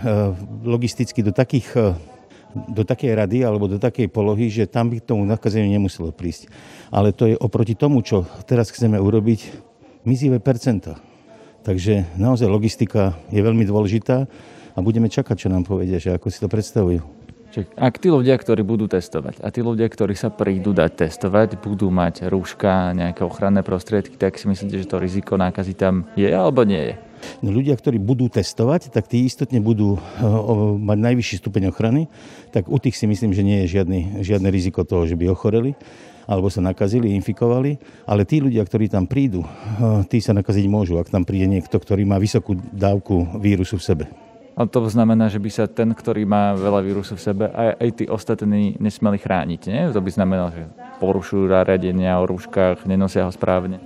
logisticky 0.67 1.23
do 1.23 1.31
takých 1.31 1.95
do 2.55 2.87
takej 2.87 3.11
rady 3.19 3.43
alebo 3.43 3.67
do 3.67 3.75
takej 3.75 4.07
polohy, 4.07 4.47
že 4.47 4.63
tam 4.63 4.87
by 4.87 5.03
k 5.03 5.07
tomu 5.11 5.27
nakazeniu 5.27 5.67
nemuselo 5.67 6.15
prísť. 6.15 6.47
Ale 6.87 7.11
to 7.11 7.27
je 7.27 7.35
oproti 7.35 7.75
tomu, 7.75 7.99
čo 7.99 8.23
teraz 8.47 8.71
chceme 8.71 8.95
urobiť, 8.95 9.51
mizivé 10.07 10.39
percento. 10.39 10.95
Takže 11.65 12.05
naozaj 12.21 12.45
logistika 12.45 13.17
je 13.33 13.41
veľmi 13.41 13.65
dôležitá 13.65 14.29
a 14.77 14.79
budeme 14.85 15.09
čakať, 15.09 15.33
čo 15.33 15.49
nám 15.49 15.65
povedia, 15.65 15.97
že 15.97 16.13
ako 16.13 16.29
si 16.29 16.37
to 16.37 16.45
predstavujú. 16.45 17.24
Čiže 17.55 17.71
ak 17.79 18.03
tí 18.03 18.11
ľudia, 18.11 18.35
ktorí 18.35 18.67
budú 18.67 18.91
testovať 18.91 19.39
a 19.39 19.47
tí 19.47 19.63
ľudia, 19.63 19.87
ktorí 19.87 20.11
sa 20.11 20.27
prídu 20.27 20.75
dať 20.75 21.07
testovať, 21.07 21.55
budú 21.63 21.87
mať 21.87 22.27
rúška, 22.27 22.91
nejaké 22.91 23.23
ochranné 23.23 23.63
prostriedky, 23.63 24.19
tak 24.19 24.35
si 24.35 24.51
myslíte, 24.51 24.83
že 24.83 24.91
to 24.91 24.99
riziko 24.99 25.39
nákazy 25.39 25.71
tam 25.71 26.03
je 26.19 26.27
alebo 26.27 26.67
nie 26.67 26.91
je? 26.91 26.93
No, 27.39 27.55
ľudia, 27.55 27.79
ktorí 27.79 27.95
budú 27.95 28.27
testovať, 28.27 28.91
tak 28.91 29.07
tí 29.07 29.23
istotne 29.23 29.63
budú 29.63 29.95
uh, 29.95 30.01
mať 30.75 30.97
najvyšší 30.99 31.35
stupeň 31.39 31.71
ochrany, 31.71 32.11
tak 32.51 32.67
u 32.67 32.75
tých 32.75 32.99
si 32.99 33.07
myslím, 33.07 33.31
že 33.31 33.47
nie 33.47 33.63
je 33.63 33.79
žiadny, 33.79 34.19
žiadne 34.19 34.51
riziko 34.51 34.83
toho, 34.83 35.07
že 35.07 35.15
by 35.15 35.31
ochoreli 35.31 35.79
alebo 36.27 36.49
sa 36.49 36.59
nakazili, 36.59 37.13
infikovali, 37.15 37.77
ale 38.03 38.25
tí 38.27 38.41
ľudia, 38.43 38.65
ktorí 38.67 38.91
tam 38.91 39.07
prídu, 39.07 39.47
uh, 39.47 40.03
tí 40.11 40.19
sa 40.19 40.35
nakaziť 40.35 40.67
môžu, 40.67 40.99
ak 40.99 41.07
tam 41.07 41.23
príde 41.23 41.47
niekto, 41.47 41.79
ktorý 41.79 42.03
má 42.03 42.19
vysokú 42.19 42.59
dávku 42.75 43.39
vírusu 43.39 43.79
v 43.79 43.87
sebe. 43.87 44.24
A 44.55 44.63
to 44.63 44.87
znamená, 44.87 45.27
že 45.27 45.43
by 45.43 45.49
sa 45.51 45.67
ten, 45.67 45.91
ktorý 45.91 46.23
má 46.23 46.55
veľa 46.55 46.79
vírusu 46.79 47.19
v 47.19 47.25
sebe, 47.27 47.43
aj, 47.51 47.75
aj 47.75 47.89
tí 47.99 48.05
ostatní 48.07 48.79
nesmeli 48.79 49.19
chrániť. 49.19 49.61
Nie? 49.67 49.91
To 49.91 49.99
by 49.99 50.09
znamenalo, 50.15 50.55
že 50.55 50.63
porušujú 51.03 51.51
radenia 51.51 52.15
o 52.23 52.25
rúškach, 52.25 52.87
nenosia 52.87 53.27
ho 53.27 53.31
správne. 53.35 53.83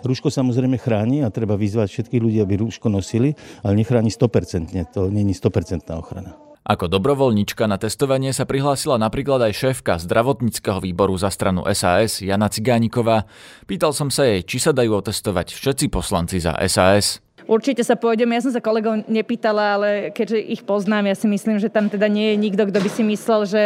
Rúško 0.00 0.32
samozrejme 0.32 0.80
chráni 0.80 1.20
a 1.20 1.28
treba 1.28 1.60
vyzvať 1.60 1.92
všetkých 1.92 2.22
ľudí, 2.24 2.38
aby 2.40 2.56
rúško 2.56 2.88
nosili, 2.88 3.36
ale 3.60 3.76
nechráni 3.76 4.08
100%. 4.08 4.72
To 4.96 5.12
nie 5.12 5.28
je 5.28 5.36
100% 5.36 5.92
ochrana. 5.92 6.38
Ako 6.68 6.84
dobrovoľnička 6.84 7.64
na 7.64 7.80
testovanie 7.80 8.28
sa 8.36 8.44
prihlásila 8.44 9.00
napríklad 9.00 9.40
aj 9.40 9.56
šéfka 9.56 9.96
zdravotníckého 10.04 10.84
výboru 10.84 11.16
za 11.16 11.32
stranu 11.32 11.64
SAS 11.72 12.20
Jana 12.20 12.52
Cigániková. 12.52 13.24
Pýtal 13.64 13.96
som 13.96 14.12
sa 14.12 14.28
jej, 14.28 14.44
či 14.44 14.60
sa 14.60 14.76
dajú 14.76 15.00
otestovať 15.00 15.56
všetci 15.56 15.88
poslanci 15.88 16.44
za 16.44 16.52
SAS. 16.68 17.24
Určite 17.48 17.80
sa 17.80 17.96
pôjdem. 17.96 18.28
Ja 18.28 18.44
som 18.44 18.52
sa 18.52 18.60
kolegov 18.60 19.08
nepýtala, 19.08 19.80
ale 19.80 19.88
keďže 20.12 20.36
ich 20.36 20.60
poznám, 20.60 21.08
ja 21.08 21.16
si 21.16 21.24
myslím, 21.24 21.56
že 21.56 21.72
tam 21.72 21.88
teda 21.88 22.04
nie 22.04 22.36
je 22.36 22.36
nikto, 22.36 22.68
kto 22.68 22.76
by 22.76 22.90
si 22.92 23.02
myslel, 23.08 23.48
že, 23.48 23.64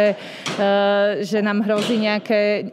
uh, 0.55 1.19
že 1.19 1.43
nám 1.43 1.67
hrozí 1.67 1.99
nejaké... 1.99 2.71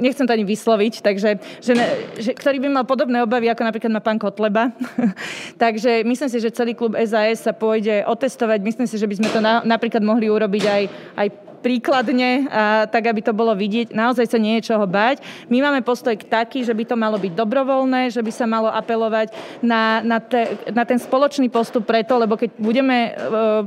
Nechcem 0.00 0.24
to 0.24 0.32
ani 0.32 0.48
vysloviť, 0.48 1.04
takže, 1.04 1.36
že, 1.60 1.72
že, 2.16 2.30
ktorý 2.32 2.64
by 2.64 2.68
mal 2.80 2.88
podobné 2.88 3.20
obavy, 3.20 3.52
ako 3.52 3.60
napríklad 3.68 3.92
má 3.92 4.00
pán 4.00 4.16
Kotleba. 4.16 4.72
takže 5.62 6.00
myslím 6.08 6.32
si, 6.32 6.40
že 6.40 6.56
celý 6.56 6.72
klub 6.72 6.96
SAS 6.96 7.44
sa 7.44 7.52
pôjde 7.52 8.08
otestovať. 8.08 8.64
Myslím 8.64 8.88
si, 8.88 8.96
že 8.96 9.04
by 9.04 9.14
sme 9.20 9.28
to 9.28 9.44
na, 9.44 9.60
napríklad 9.68 10.00
mohli 10.00 10.32
urobiť 10.32 10.64
aj, 10.64 10.82
aj 11.12 11.28
príkladne, 11.58 12.46
a 12.48 12.86
tak 12.86 13.10
aby 13.10 13.20
to 13.20 13.34
bolo 13.34 13.52
vidieť. 13.52 13.92
Naozaj 13.92 14.26
sa 14.30 14.38
nie 14.38 14.58
je 14.58 14.72
čoho 14.72 14.86
báť. 14.86 15.20
My 15.50 15.60
máme 15.60 15.82
postoj 15.82 16.14
taký, 16.14 16.62
že 16.62 16.72
by 16.72 16.84
to 16.86 16.96
malo 16.96 17.18
byť 17.18 17.32
dobrovoľné, 17.34 18.14
že 18.14 18.22
by 18.22 18.32
sa 18.32 18.46
malo 18.46 18.70
apelovať 18.70 19.34
na, 19.60 20.00
na, 20.00 20.22
te, 20.22 20.56
na 20.70 20.86
ten 20.86 20.96
spoločný 20.96 21.50
postup 21.50 21.84
preto, 21.84 22.14
lebo 22.16 22.38
keď 22.38 22.54
budeme 22.56 22.96
e, 22.96 23.10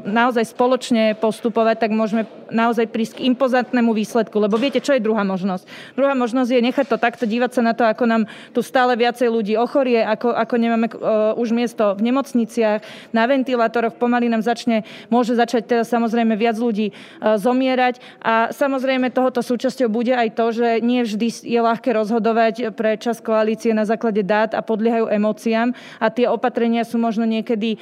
naozaj 0.07 0.55
spoločne 0.55 1.19
postupovať, 1.19 1.87
tak 1.87 1.91
môžeme 1.91 2.23
naozaj 2.51 2.87
prísť 2.91 3.19
k 3.19 3.25
impozantnému 3.31 3.91
výsledku. 3.91 4.39
Lebo 4.39 4.59
viete, 4.59 4.83
čo 4.83 4.95
je 4.95 5.03
druhá 5.03 5.23
možnosť? 5.27 5.95
Druhá 5.95 6.15
možnosť 6.15 6.49
je 6.51 6.65
nechať 6.65 6.85
to 6.87 6.97
takto, 6.99 7.23
dívať 7.27 7.51
sa 7.59 7.61
na 7.63 7.73
to, 7.75 7.83
ako 7.87 8.03
nám 8.07 8.23
tu 8.55 8.63
stále 8.63 8.95
viacej 8.95 9.27
ľudí 9.31 9.53
ochorie, 9.55 10.03
ako, 10.03 10.35
ako 10.35 10.55
nemáme 10.59 10.87
uh, 10.91 11.33
už 11.39 11.55
miesto 11.55 11.95
v 11.95 12.11
nemocniciach, 12.11 12.83
na 13.15 13.23
ventilátoroch, 13.27 13.95
pomaly 13.95 14.27
nám 14.27 14.43
začne, 14.43 14.83
môže 15.07 15.33
začať 15.35 15.63
teda 15.67 15.83
samozrejme 15.87 16.35
viac 16.35 16.59
ľudí 16.59 16.91
uh, 16.91 17.39
zomierať 17.39 17.80
zaoberať. 17.81 17.95
A 18.21 18.53
samozrejme 18.53 19.09
tohoto 19.09 19.41
súčasťou 19.41 19.89
bude 19.89 20.13
aj 20.13 20.37
to, 20.37 20.45
že 20.53 20.67
nie 20.85 21.01
vždy 21.01 21.27
je 21.41 21.59
ľahké 21.59 21.89
rozhodovať 21.97 22.77
pre 22.77 22.95
čas 23.01 23.17
koalície 23.17 23.73
na 23.73 23.85
základe 23.85 24.21
dát 24.21 24.53
a 24.53 24.61
podliehajú 24.61 25.09
emóciám 25.09 25.73
a 25.97 26.07
tie 26.13 26.29
opatrenia 26.29 26.85
sú 26.85 27.01
možno 27.01 27.25
niekedy 27.25 27.75
e, 27.75 27.77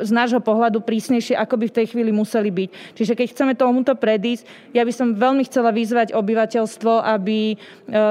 z 0.00 0.10
nášho 0.10 0.40
pohľadu 0.40 0.80
prísnejšie, 0.80 1.36
ako 1.36 1.60
by 1.60 1.66
v 1.68 1.76
tej 1.76 1.86
chvíli 1.92 2.10
museli 2.14 2.48
byť. 2.48 2.68
Čiže 2.96 3.12
keď 3.12 3.26
chceme 3.36 3.52
tomuto 3.52 3.92
predísť, 3.92 4.72
ja 4.72 4.82
by 4.88 4.92
som 4.94 5.12
veľmi 5.12 5.44
chcela 5.44 5.74
vyzvať 5.74 6.16
obyvateľstvo, 6.16 6.92
aby 7.04 7.52
e, 7.52 7.56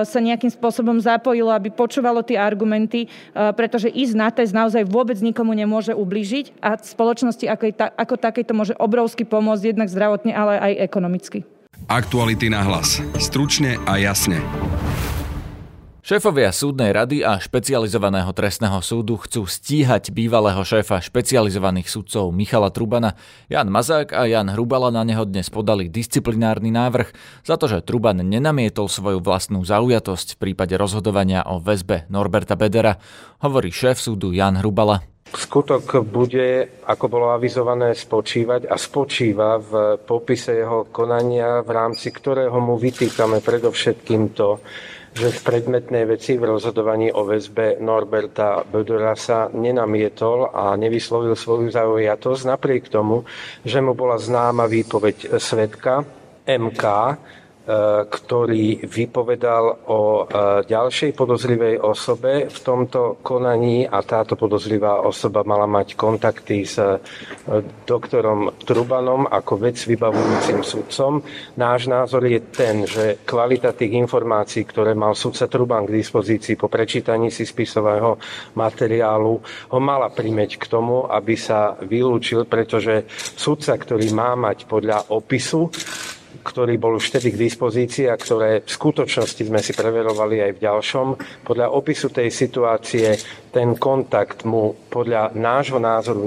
sa 0.05 0.19
nejakým 0.21 0.53
spôsobom 0.53 1.01
zapojilo, 1.01 1.49
aby 1.49 1.73
počúvalo 1.73 2.21
tie 2.21 2.37
argumenty, 2.37 3.07
e, 3.07 3.09
pretože 3.57 3.89
ísť 3.89 4.13
na 4.13 4.29
test 4.29 4.53
naozaj 4.53 4.85
vôbec 4.85 5.17
nikomu 5.17 5.57
nemôže 5.57 5.97
ubližiť 5.97 6.61
a 6.61 6.77
spoločnosti 6.77 7.45
ako, 7.49 7.65
ako 7.97 8.15
takej 8.19 8.45
to 8.45 8.53
môže 8.53 8.73
obrovsky 8.77 9.25
pomôcť 9.25 9.73
jednak 9.73 9.89
zdravotne, 9.89 10.33
ale 10.35 10.59
aj 10.59 10.73
ekonomicky 10.83 11.06
ekonomicky. 11.07 11.47
Aktuality 11.87 12.51
na 12.51 12.67
hlas. 12.67 12.99
Stručne 13.15 13.79
a 13.87 13.95
jasne. 13.95 14.43
Šéfovia 16.07 16.55
súdnej 16.55 16.95
rady 16.95 17.19
a 17.19 17.35
špecializovaného 17.35 18.31
trestného 18.31 18.79
súdu 18.79 19.19
chcú 19.19 19.43
stíhať 19.43 20.15
bývalého 20.15 20.63
šéfa 20.63 21.03
špecializovaných 21.03 21.91
sudcov 21.91 22.31
Michala 22.31 22.71
Trubana. 22.71 23.19
Jan 23.51 23.67
Mazák 23.67 24.15
a 24.15 24.23
Jan 24.23 24.47
Hrubala 24.55 24.87
na 24.87 25.03
neho 25.03 25.27
dnes 25.27 25.51
podali 25.51 25.91
disciplinárny 25.91 26.71
návrh 26.71 27.11
za 27.43 27.59
to, 27.59 27.67
že 27.67 27.83
Truban 27.83 28.23
nenamietol 28.23 28.87
svoju 28.87 29.19
vlastnú 29.19 29.67
zaujatosť 29.67 30.39
v 30.39 30.41
prípade 30.47 30.79
rozhodovania 30.79 31.43
o 31.43 31.59
väzbe 31.59 32.07
Norberta 32.07 32.55
Bedera, 32.55 32.95
hovorí 33.43 33.75
šéf 33.75 33.99
súdu 33.99 34.31
Jan 34.31 34.63
Hrubala. 34.63 35.03
Skutok 35.37 36.01
bude, 36.01 36.81
ako 36.89 37.05
bolo 37.05 37.27
avizované, 37.29 37.93
spočívať 37.93 38.65
a 38.65 38.73
spočíva 38.73 39.61
v 39.61 40.01
popise 40.01 40.57
jeho 40.57 40.89
konania, 40.89 41.61
v 41.61 41.69
rámci 41.77 42.09
ktorého 42.09 42.57
mu 42.57 42.73
vytýkame 42.81 43.45
predovšetkým 43.45 44.33
to, 44.33 44.57
že 45.13 45.29
v 45.33 45.43
predmetnej 45.45 46.09
veci 46.09 46.41
v 46.41 46.57
rozhodovaní 46.57 47.13
o 47.13 47.21
väzbe 47.21 47.77
Norberta 47.77 48.65
Bödora 48.65 49.13
sa 49.13 49.49
nenamietol 49.53 50.49
a 50.49 50.73
nevyslovil 50.73 51.37
svoju 51.37 51.69
zaujatosť 51.69 52.41
napriek 52.45 52.89
tomu, 52.89 53.21
že 53.61 53.77
mu 53.77 53.93
bola 53.93 54.17
známa 54.17 54.65
výpoveď 54.65 55.37
svetka 55.37 56.01
MK, 56.49 56.83
ktorý 58.07 58.87
vypovedal 58.87 59.91
o 59.91 60.23
ďalšej 60.63 61.11
podozrivej 61.11 61.83
osobe 61.83 62.47
v 62.47 62.59
tomto 62.63 63.19
konaní 63.19 63.83
a 63.83 63.99
táto 64.07 64.39
podozrivá 64.39 65.03
osoba 65.03 65.43
mala 65.43 65.67
mať 65.67 65.99
kontakty 65.99 66.63
s 66.63 66.79
doktorom 67.83 68.55
Trubanom 68.63 69.27
ako 69.27 69.53
vec 69.59 69.83
vybavujúcim 69.83 70.63
sudcom. 70.63 71.19
Náš 71.59 71.91
názor 71.91 72.23
je 72.23 72.39
ten, 72.39 72.87
že 72.87 73.19
kvalita 73.27 73.75
tých 73.75 73.99
informácií, 73.99 74.63
ktoré 74.63 74.95
mal 74.95 75.11
sudca 75.11 75.51
Truban 75.51 75.83
k 75.83 75.99
dispozícii 75.99 76.55
po 76.55 76.71
prečítaní 76.71 77.27
si 77.35 77.43
spisového 77.43 78.15
materiálu, 78.55 79.43
ho 79.43 79.79
mala 79.83 80.07
primeť 80.07 80.55
k 80.55 80.65
tomu, 80.71 81.03
aby 81.03 81.35
sa 81.35 81.75
vylúčil, 81.83 82.47
pretože 82.47 83.03
sudca, 83.35 83.75
ktorý 83.75 84.07
má 84.15 84.39
mať 84.39 84.71
podľa 84.71 85.11
opisu 85.11 85.67
ktorý 86.47 86.79
bol 86.79 86.95
už 86.95 87.11
vtedy 87.11 87.35
k 87.35 87.51
dispozícii 87.51 88.07
a 88.07 88.15
ktoré 88.15 88.63
v 88.63 88.71
skutočnosti 88.71 89.43
sme 89.43 89.59
si 89.59 89.75
preverovali 89.75 90.39
aj 90.47 90.51
v 90.55 90.63
ďalšom. 90.63 91.07
Podľa 91.43 91.75
opisu 91.75 92.07
tej 92.07 92.31
situácie 92.31 93.19
ten 93.51 93.75
kontakt 93.75 94.47
mu 94.47 94.71
podľa 94.87 95.35
nášho 95.35 95.83
názoru 95.83 96.23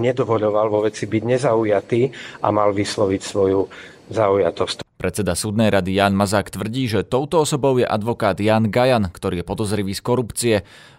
nedovoloval 0.00 0.66
vo 0.72 0.80
veci 0.88 1.04
byť 1.04 1.22
nezaujatý 1.36 2.08
a 2.40 2.48
mal 2.48 2.72
vysloviť 2.72 3.20
svoju 3.20 3.60
zaujatosť. 4.08 4.88
Predseda 4.98 5.38
súdnej 5.38 5.70
rady 5.70 5.94
Jan 5.94 6.16
Mazák 6.16 6.50
tvrdí, 6.50 6.90
že 6.90 7.06
touto 7.06 7.44
osobou 7.44 7.78
je 7.78 7.86
advokát 7.86 8.34
Jan 8.34 8.66
Gajan, 8.66 9.06
ktorý 9.12 9.44
je 9.44 9.46
podozrivý 9.46 9.94
z 9.94 10.02
korupcie 10.02 10.56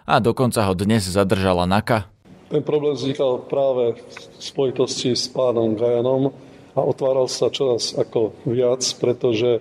a 0.08 0.14
dokonca 0.24 0.64
ho 0.64 0.72
dnes 0.72 1.04
zadržala 1.04 1.68
NAKA. 1.68 2.08
Ten 2.48 2.64
problém 2.64 2.96
vznikal 2.96 3.44
práve 3.44 3.94
v 3.94 4.40
spojitosti 4.40 5.12
s 5.12 5.28
pánom 5.28 5.76
Gajanom, 5.76 6.32
a 6.74 6.80
otváral 6.80 7.26
sa 7.26 7.50
čoraz 7.50 7.94
ako 7.98 8.34
viac, 8.46 8.82
pretože 9.02 9.58
e, 9.58 9.60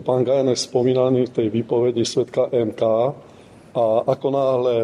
pán 0.00 0.24
je 0.24 0.56
spomínaný 0.56 1.28
v 1.28 1.34
tej 1.34 1.46
výpovedi 1.52 2.02
svetka 2.04 2.48
MK 2.48 2.82
a 3.76 3.84
ako 4.08 4.26
náhle 4.32 4.76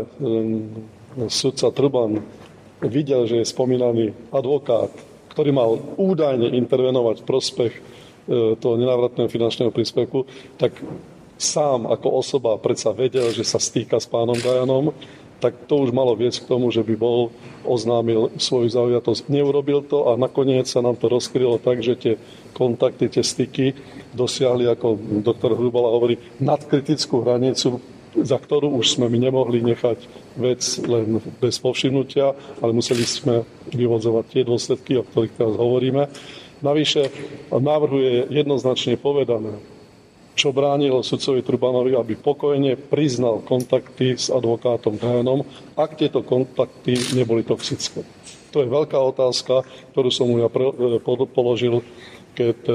sudca 1.32 1.72
Trban 1.72 2.20
videl, 2.84 3.24
že 3.24 3.40
je 3.40 3.46
spomínaný 3.48 4.12
advokát, 4.28 4.92
ktorý 5.32 5.50
mal 5.50 5.80
údajne 5.96 6.52
intervenovať 6.52 7.24
v 7.24 7.28
prospech 7.28 7.72
e, 7.72 7.80
toho 8.60 8.74
nenávratného 8.76 9.28
finančného 9.30 9.72
príspevku, 9.72 10.28
tak 10.60 10.76
sám 11.40 11.90
ako 11.90 12.08
osoba 12.22 12.60
predsa 12.60 12.94
vedel, 12.94 13.32
že 13.34 13.42
sa 13.42 13.58
stýka 13.58 13.98
s 13.98 14.06
pánom 14.06 14.36
Gajanom 14.36 14.94
tak 15.44 15.68
to 15.68 15.84
už 15.84 15.92
malo 15.92 16.16
viesť 16.16 16.48
k 16.48 16.56
tomu, 16.56 16.72
že 16.72 16.80
by 16.80 16.96
bol 16.96 17.28
oznámil 17.68 18.32
svoju 18.40 18.72
zaujatosť. 18.72 19.28
Neurobil 19.28 19.84
to 19.84 20.08
a 20.08 20.16
nakoniec 20.16 20.64
sa 20.64 20.80
nám 20.80 20.96
to 20.96 21.12
rozkrylo 21.12 21.60
tak, 21.60 21.84
že 21.84 22.00
tie 22.00 22.14
kontakty, 22.56 23.12
tie 23.12 23.20
styky 23.20 23.76
dosiahli, 24.16 24.64
ako 24.72 24.96
doktor 25.20 25.52
Hrubala 25.52 25.92
hovorí, 25.92 26.16
nadkritickú 26.40 27.20
hranicu, 27.20 27.76
za 28.16 28.40
ktorú 28.40 28.72
už 28.80 28.96
sme 28.96 29.12
my 29.12 29.28
nemohli 29.28 29.60
nechať 29.60 29.98
vec 30.40 30.64
len 30.88 31.20
bez 31.44 31.60
povšimnutia, 31.60 32.32
ale 32.64 32.72
museli 32.72 33.04
sme 33.04 33.44
vyvodzovať 33.68 34.24
tie 34.32 34.42
dôsledky, 34.48 34.96
o 34.96 35.04
ktorých 35.04 35.36
teraz 35.36 35.60
hovoríme. 35.60 36.08
Navyše 36.64 37.02
v 37.52 37.60
návrhu 37.60 37.98
je 38.00 38.16
jednoznačne 38.32 38.96
povedané, 38.96 39.60
čo 40.34 40.50
bránilo 40.50 41.00
sudcovi 41.06 41.46
Trubanovi, 41.46 41.94
aby 41.94 42.18
pokojne 42.18 42.74
priznal 42.74 43.40
kontakty 43.46 44.18
s 44.18 44.28
advokátom 44.28 44.98
Gajanom, 44.98 45.46
ak 45.78 45.94
tieto 45.94 46.26
kontakty 46.26 46.98
neboli 47.14 47.46
toxické. 47.46 48.02
To 48.50 48.62
je 48.62 48.70
veľká 48.70 48.98
otázka, 48.98 49.66
ktorú 49.94 50.10
som 50.14 50.30
mu 50.30 50.38
ja 50.38 50.46
e, 50.46 51.02
položil, 51.26 51.82
keď 52.34 52.58
e, 52.66 52.74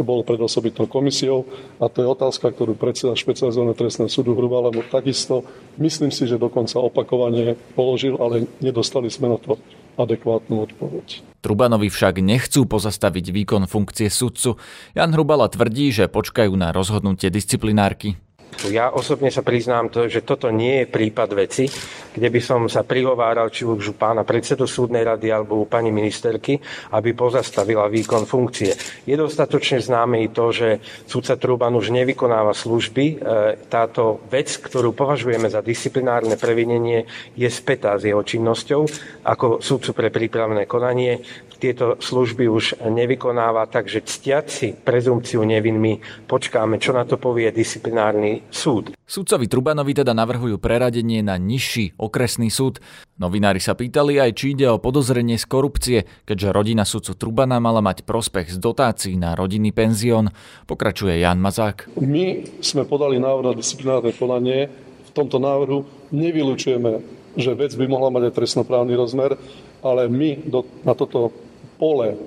bol 0.00 0.24
pred 0.24 0.40
osobitnou 0.40 0.88
komisiou 0.88 1.44
a 1.76 1.88
to 1.92 2.04
je 2.04 2.08
otázka, 2.08 2.52
ktorú 2.52 2.76
predseda 2.76 3.16
špecializovaného 3.16 3.76
trestného 3.76 4.12
súdu 4.12 4.32
Hrubala 4.32 4.72
mu 4.72 4.80
takisto, 4.84 5.44
myslím 5.76 6.08
si, 6.08 6.24
že 6.24 6.40
dokonca 6.40 6.80
opakovane 6.80 7.56
položil, 7.76 8.16
ale 8.16 8.48
nedostali 8.64 9.12
sme 9.12 9.32
na 9.32 9.38
to 9.40 9.60
adekvátnu 10.02 10.64
odpoveď. 10.64 11.22
Trubanovi 11.40 11.88
však 11.88 12.20
nechcú 12.20 12.68
pozastaviť 12.68 13.32
výkon 13.32 13.64
funkcie 13.64 14.12
sudcu. 14.12 14.60
Jan 14.92 15.16
Hrubala 15.16 15.48
tvrdí, 15.48 15.88
že 15.88 16.12
počkajú 16.12 16.52
na 16.52 16.72
rozhodnutie 16.72 17.32
disciplinárky. 17.32 18.20
Ja 18.68 18.90
osobne 18.92 19.32
sa 19.32 19.40
priznám, 19.40 19.88
to, 19.88 20.10
že 20.10 20.26
toto 20.26 20.50
nie 20.52 20.84
je 20.84 20.90
prípad 20.90 21.32
veci, 21.32 21.70
kde 22.14 22.28
by 22.30 22.40
som 22.42 22.60
sa 22.66 22.82
prihováral 22.82 23.50
či 23.50 23.66
už 23.66 23.92
u 23.92 23.94
pána 23.94 24.26
predsedu 24.26 24.66
súdnej 24.66 25.06
rady 25.06 25.30
alebo 25.30 25.62
u 25.62 25.66
pani 25.66 25.94
ministerky, 25.94 26.58
aby 26.94 27.14
pozastavila 27.14 27.86
výkon 27.86 28.26
funkcie. 28.26 28.74
Je 29.06 29.14
dostatočne 29.14 29.78
známe 29.78 30.22
i 30.24 30.28
to, 30.30 30.50
že 30.50 30.82
súdca 31.06 31.38
Truban 31.38 31.74
už 31.76 31.94
nevykonáva 31.94 32.54
služby. 32.56 33.04
E, 33.06 33.14
táto 33.70 34.22
vec, 34.28 34.50
ktorú 34.58 34.92
považujeme 34.92 35.46
za 35.46 35.62
disciplinárne 35.62 36.34
previnenie, 36.34 37.06
je 37.38 37.48
spätá 37.48 37.98
s 37.98 38.06
jeho 38.06 38.22
činnosťou 38.22 38.82
ako 39.26 39.62
súdcu 39.62 39.90
pre 39.94 40.08
prípravné 40.10 40.66
konanie 40.66 41.22
tieto 41.60 42.00
služby 42.00 42.48
už 42.48 42.80
nevykonáva, 42.88 43.68
takže 43.68 44.00
ctiať 44.00 44.46
si 44.48 44.68
prezumciu 44.72 45.44
nevinmi, 45.44 46.00
počkáme, 46.24 46.80
čo 46.80 46.96
na 46.96 47.04
to 47.04 47.20
povie 47.20 47.52
disciplinárny 47.52 48.48
súd. 48.48 48.96
Sudcovi 49.04 49.44
Trubanovi 49.44 49.92
teda 49.92 50.16
navrhujú 50.16 50.56
preradenie 50.56 51.20
na 51.20 51.36
nižší 51.36 51.92
okresný 52.10 52.50
súd. 52.50 52.82
Novinári 53.22 53.62
sa 53.62 53.78
pýtali 53.78 54.18
aj, 54.18 54.34
či 54.34 54.58
ide 54.58 54.66
o 54.66 54.82
podozrenie 54.82 55.38
z 55.38 55.46
korupcie, 55.46 55.98
keďže 56.26 56.50
rodina 56.50 56.82
sudcu 56.82 57.14
Trubana 57.14 57.62
mala 57.62 57.78
mať 57.78 58.02
prospech 58.02 58.50
z 58.50 58.58
dotácií 58.58 59.14
na 59.14 59.38
rodinný 59.38 59.70
penzión. 59.70 60.34
Pokračuje 60.66 61.22
Jan 61.22 61.38
Mazák. 61.38 61.94
My 62.02 62.42
sme 62.58 62.82
podali 62.82 63.22
návrh 63.22 63.46
na 63.46 63.54
disciplinárne 63.54 64.10
konanie. 64.18 64.66
V 65.06 65.10
tomto 65.14 65.38
návrhu 65.38 66.10
nevylučujeme, 66.10 66.92
že 67.38 67.54
vec 67.54 67.70
by 67.78 67.86
mohla 67.86 68.10
mať 68.10 68.30
aj 68.30 68.36
trestnoprávny 68.42 68.98
rozmer, 68.98 69.38
ale 69.86 70.10
my 70.10 70.50
do, 70.50 70.66
na 70.82 70.98
toto 70.98 71.30
pole 71.78 72.18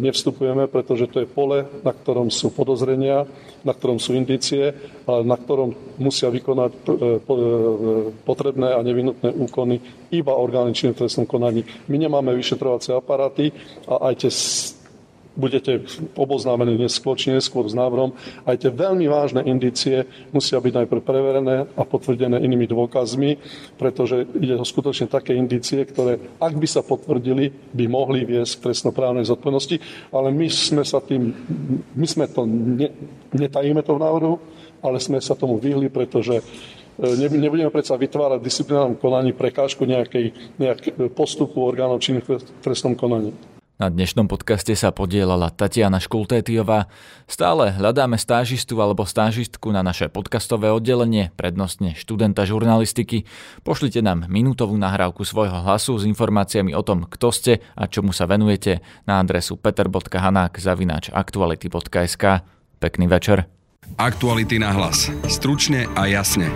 nevstupujeme, 0.00 0.68
pretože 0.68 1.08
to 1.08 1.24
je 1.24 1.28
pole, 1.28 1.64
na 1.80 1.92
ktorom 1.92 2.28
sú 2.28 2.52
podozrenia, 2.52 3.24
na 3.64 3.72
ktorom 3.72 3.96
sú 3.96 4.12
indície, 4.12 4.72
ale 5.08 5.24
na 5.24 5.36
ktorom 5.40 5.72
musia 5.96 6.28
vykonať 6.28 6.72
e, 6.72 6.78
e, 6.78 6.92
potrebné 8.22 8.76
a 8.76 8.80
nevinutné 8.84 9.32
úkony 9.32 9.80
iba 10.12 10.36
orgány 10.36 10.76
činné 10.76 10.92
trestnom 10.92 11.24
konaní. 11.24 11.64
My 11.88 11.96
nemáme 11.96 12.36
vyšetrovacie 12.36 12.92
aparáty 12.92 13.50
a 13.88 14.12
aj 14.12 14.14
tie 14.20 14.30
budete 15.36 15.84
oboznámení 16.16 16.80
neskôr 16.80 17.14
či 17.14 17.30
neskôr 17.30 17.68
s 17.68 17.76
návrhom. 17.76 18.16
Aj 18.48 18.56
tie 18.56 18.72
veľmi 18.72 19.04
vážne 19.06 19.44
indície 19.44 20.08
musia 20.32 20.58
byť 20.58 20.72
najprv 20.82 21.00
preverené 21.04 21.68
a 21.76 21.82
potvrdené 21.84 22.40
inými 22.40 22.64
dôkazmi, 22.66 23.36
pretože 23.76 24.24
ide 24.40 24.56
o 24.56 24.64
skutočne 24.64 25.06
také 25.06 25.36
indície, 25.36 25.84
ktoré, 25.84 26.18
ak 26.40 26.56
by 26.56 26.66
sa 26.66 26.80
potvrdili, 26.80 27.52
by 27.76 27.84
mohli 27.86 28.24
viesť 28.24 28.58
k 28.58 28.64
trestnoprávnej 28.72 29.28
zodpovednosti. 29.28 29.76
Ale 30.10 30.32
my 30.32 30.48
sme 30.48 30.82
sa 30.82 31.04
tým, 31.04 31.36
my 31.92 32.06
sme 32.08 32.26
to, 32.32 32.48
ne, 32.48 32.88
netajíme 33.36 33.84
to 33.84 33.92
v 33.94 34.02
návrhu, 34.02 34.34
ale 34.80 34.96
sme 34.98 35.20
sa 35.20 35.36
tomu 35.36 35.60
vyhli, 35.60 35.92
pretože 35.92 36.40
e, 36.40 36.42
nebudeme 37.36 37.68
predsa 37.68 38.00
vytvárať 38.00 38.40
v 38.40 38.48
disciplinárnom 38.48 38.96
konaní 38.96 39.36
prekážku 39.36 39.84
nejakej, 39.84 40.32
nejakej 40.56 41.12
postupu 41.12 41.60
orgánov 41.60 42.00
činných 42.00 42.24
v 42.24 42.40
trestnom 42.64 42.96
konaní. 42.96 43.55
Na 43.76 43.92
dnešnom 43.92 44.24
podcaste 44.24 44.72
sa 44.72 44.88
podielala 44.88 45.52
Tatiana 45.52 46.00
Škultétiová. 46.00 46.88
Stále 47.28 47.76
hľadáme 47.76 48.16
stážistu 48.16 48.80
alebo 48.80 49.04
stážistku 49.04 49.68
na 49.68 49.84
naše 49.84 50.08
podcastové 50.08 50.72
oddelenie, 50.72 51.28
prednostne 51.36 51.92
študenta 51.92 52.48
žurnalistiky. 52.48 53.28
Pošlite 53.68 54.00
nám 54.00 54.32
minútovú 54.32 54.80
nahrávku 54.80 55.28
svojho 55.28 55.60
hlasu 55.60 55.92
s 56.00 56.08
informáciami 56.08 56.72
o 56.72 56.80
tom, 56.80 57.04
kto 57.04 57.28
ste 57.28 57.52
a 57.76 57.84
čomu 57.84 58.16
sa 58.16 58.24
venujete 58.24 58.80
na 59.04 59.20
adresu 59.20 59.60
peter.hanák 59.60 60.56
zavináč 60.56 61.12
aktuality.sk. 61.12 62.24
Pekný 62.80 63.12
večer. 63.12 63.44
Aktuality 64.00 64.56
na 64.56 64.72
hlas. 64.72 65.12
Stručne 65.28 65.84
a 65.92 66.08
jasne. 66.08 66.48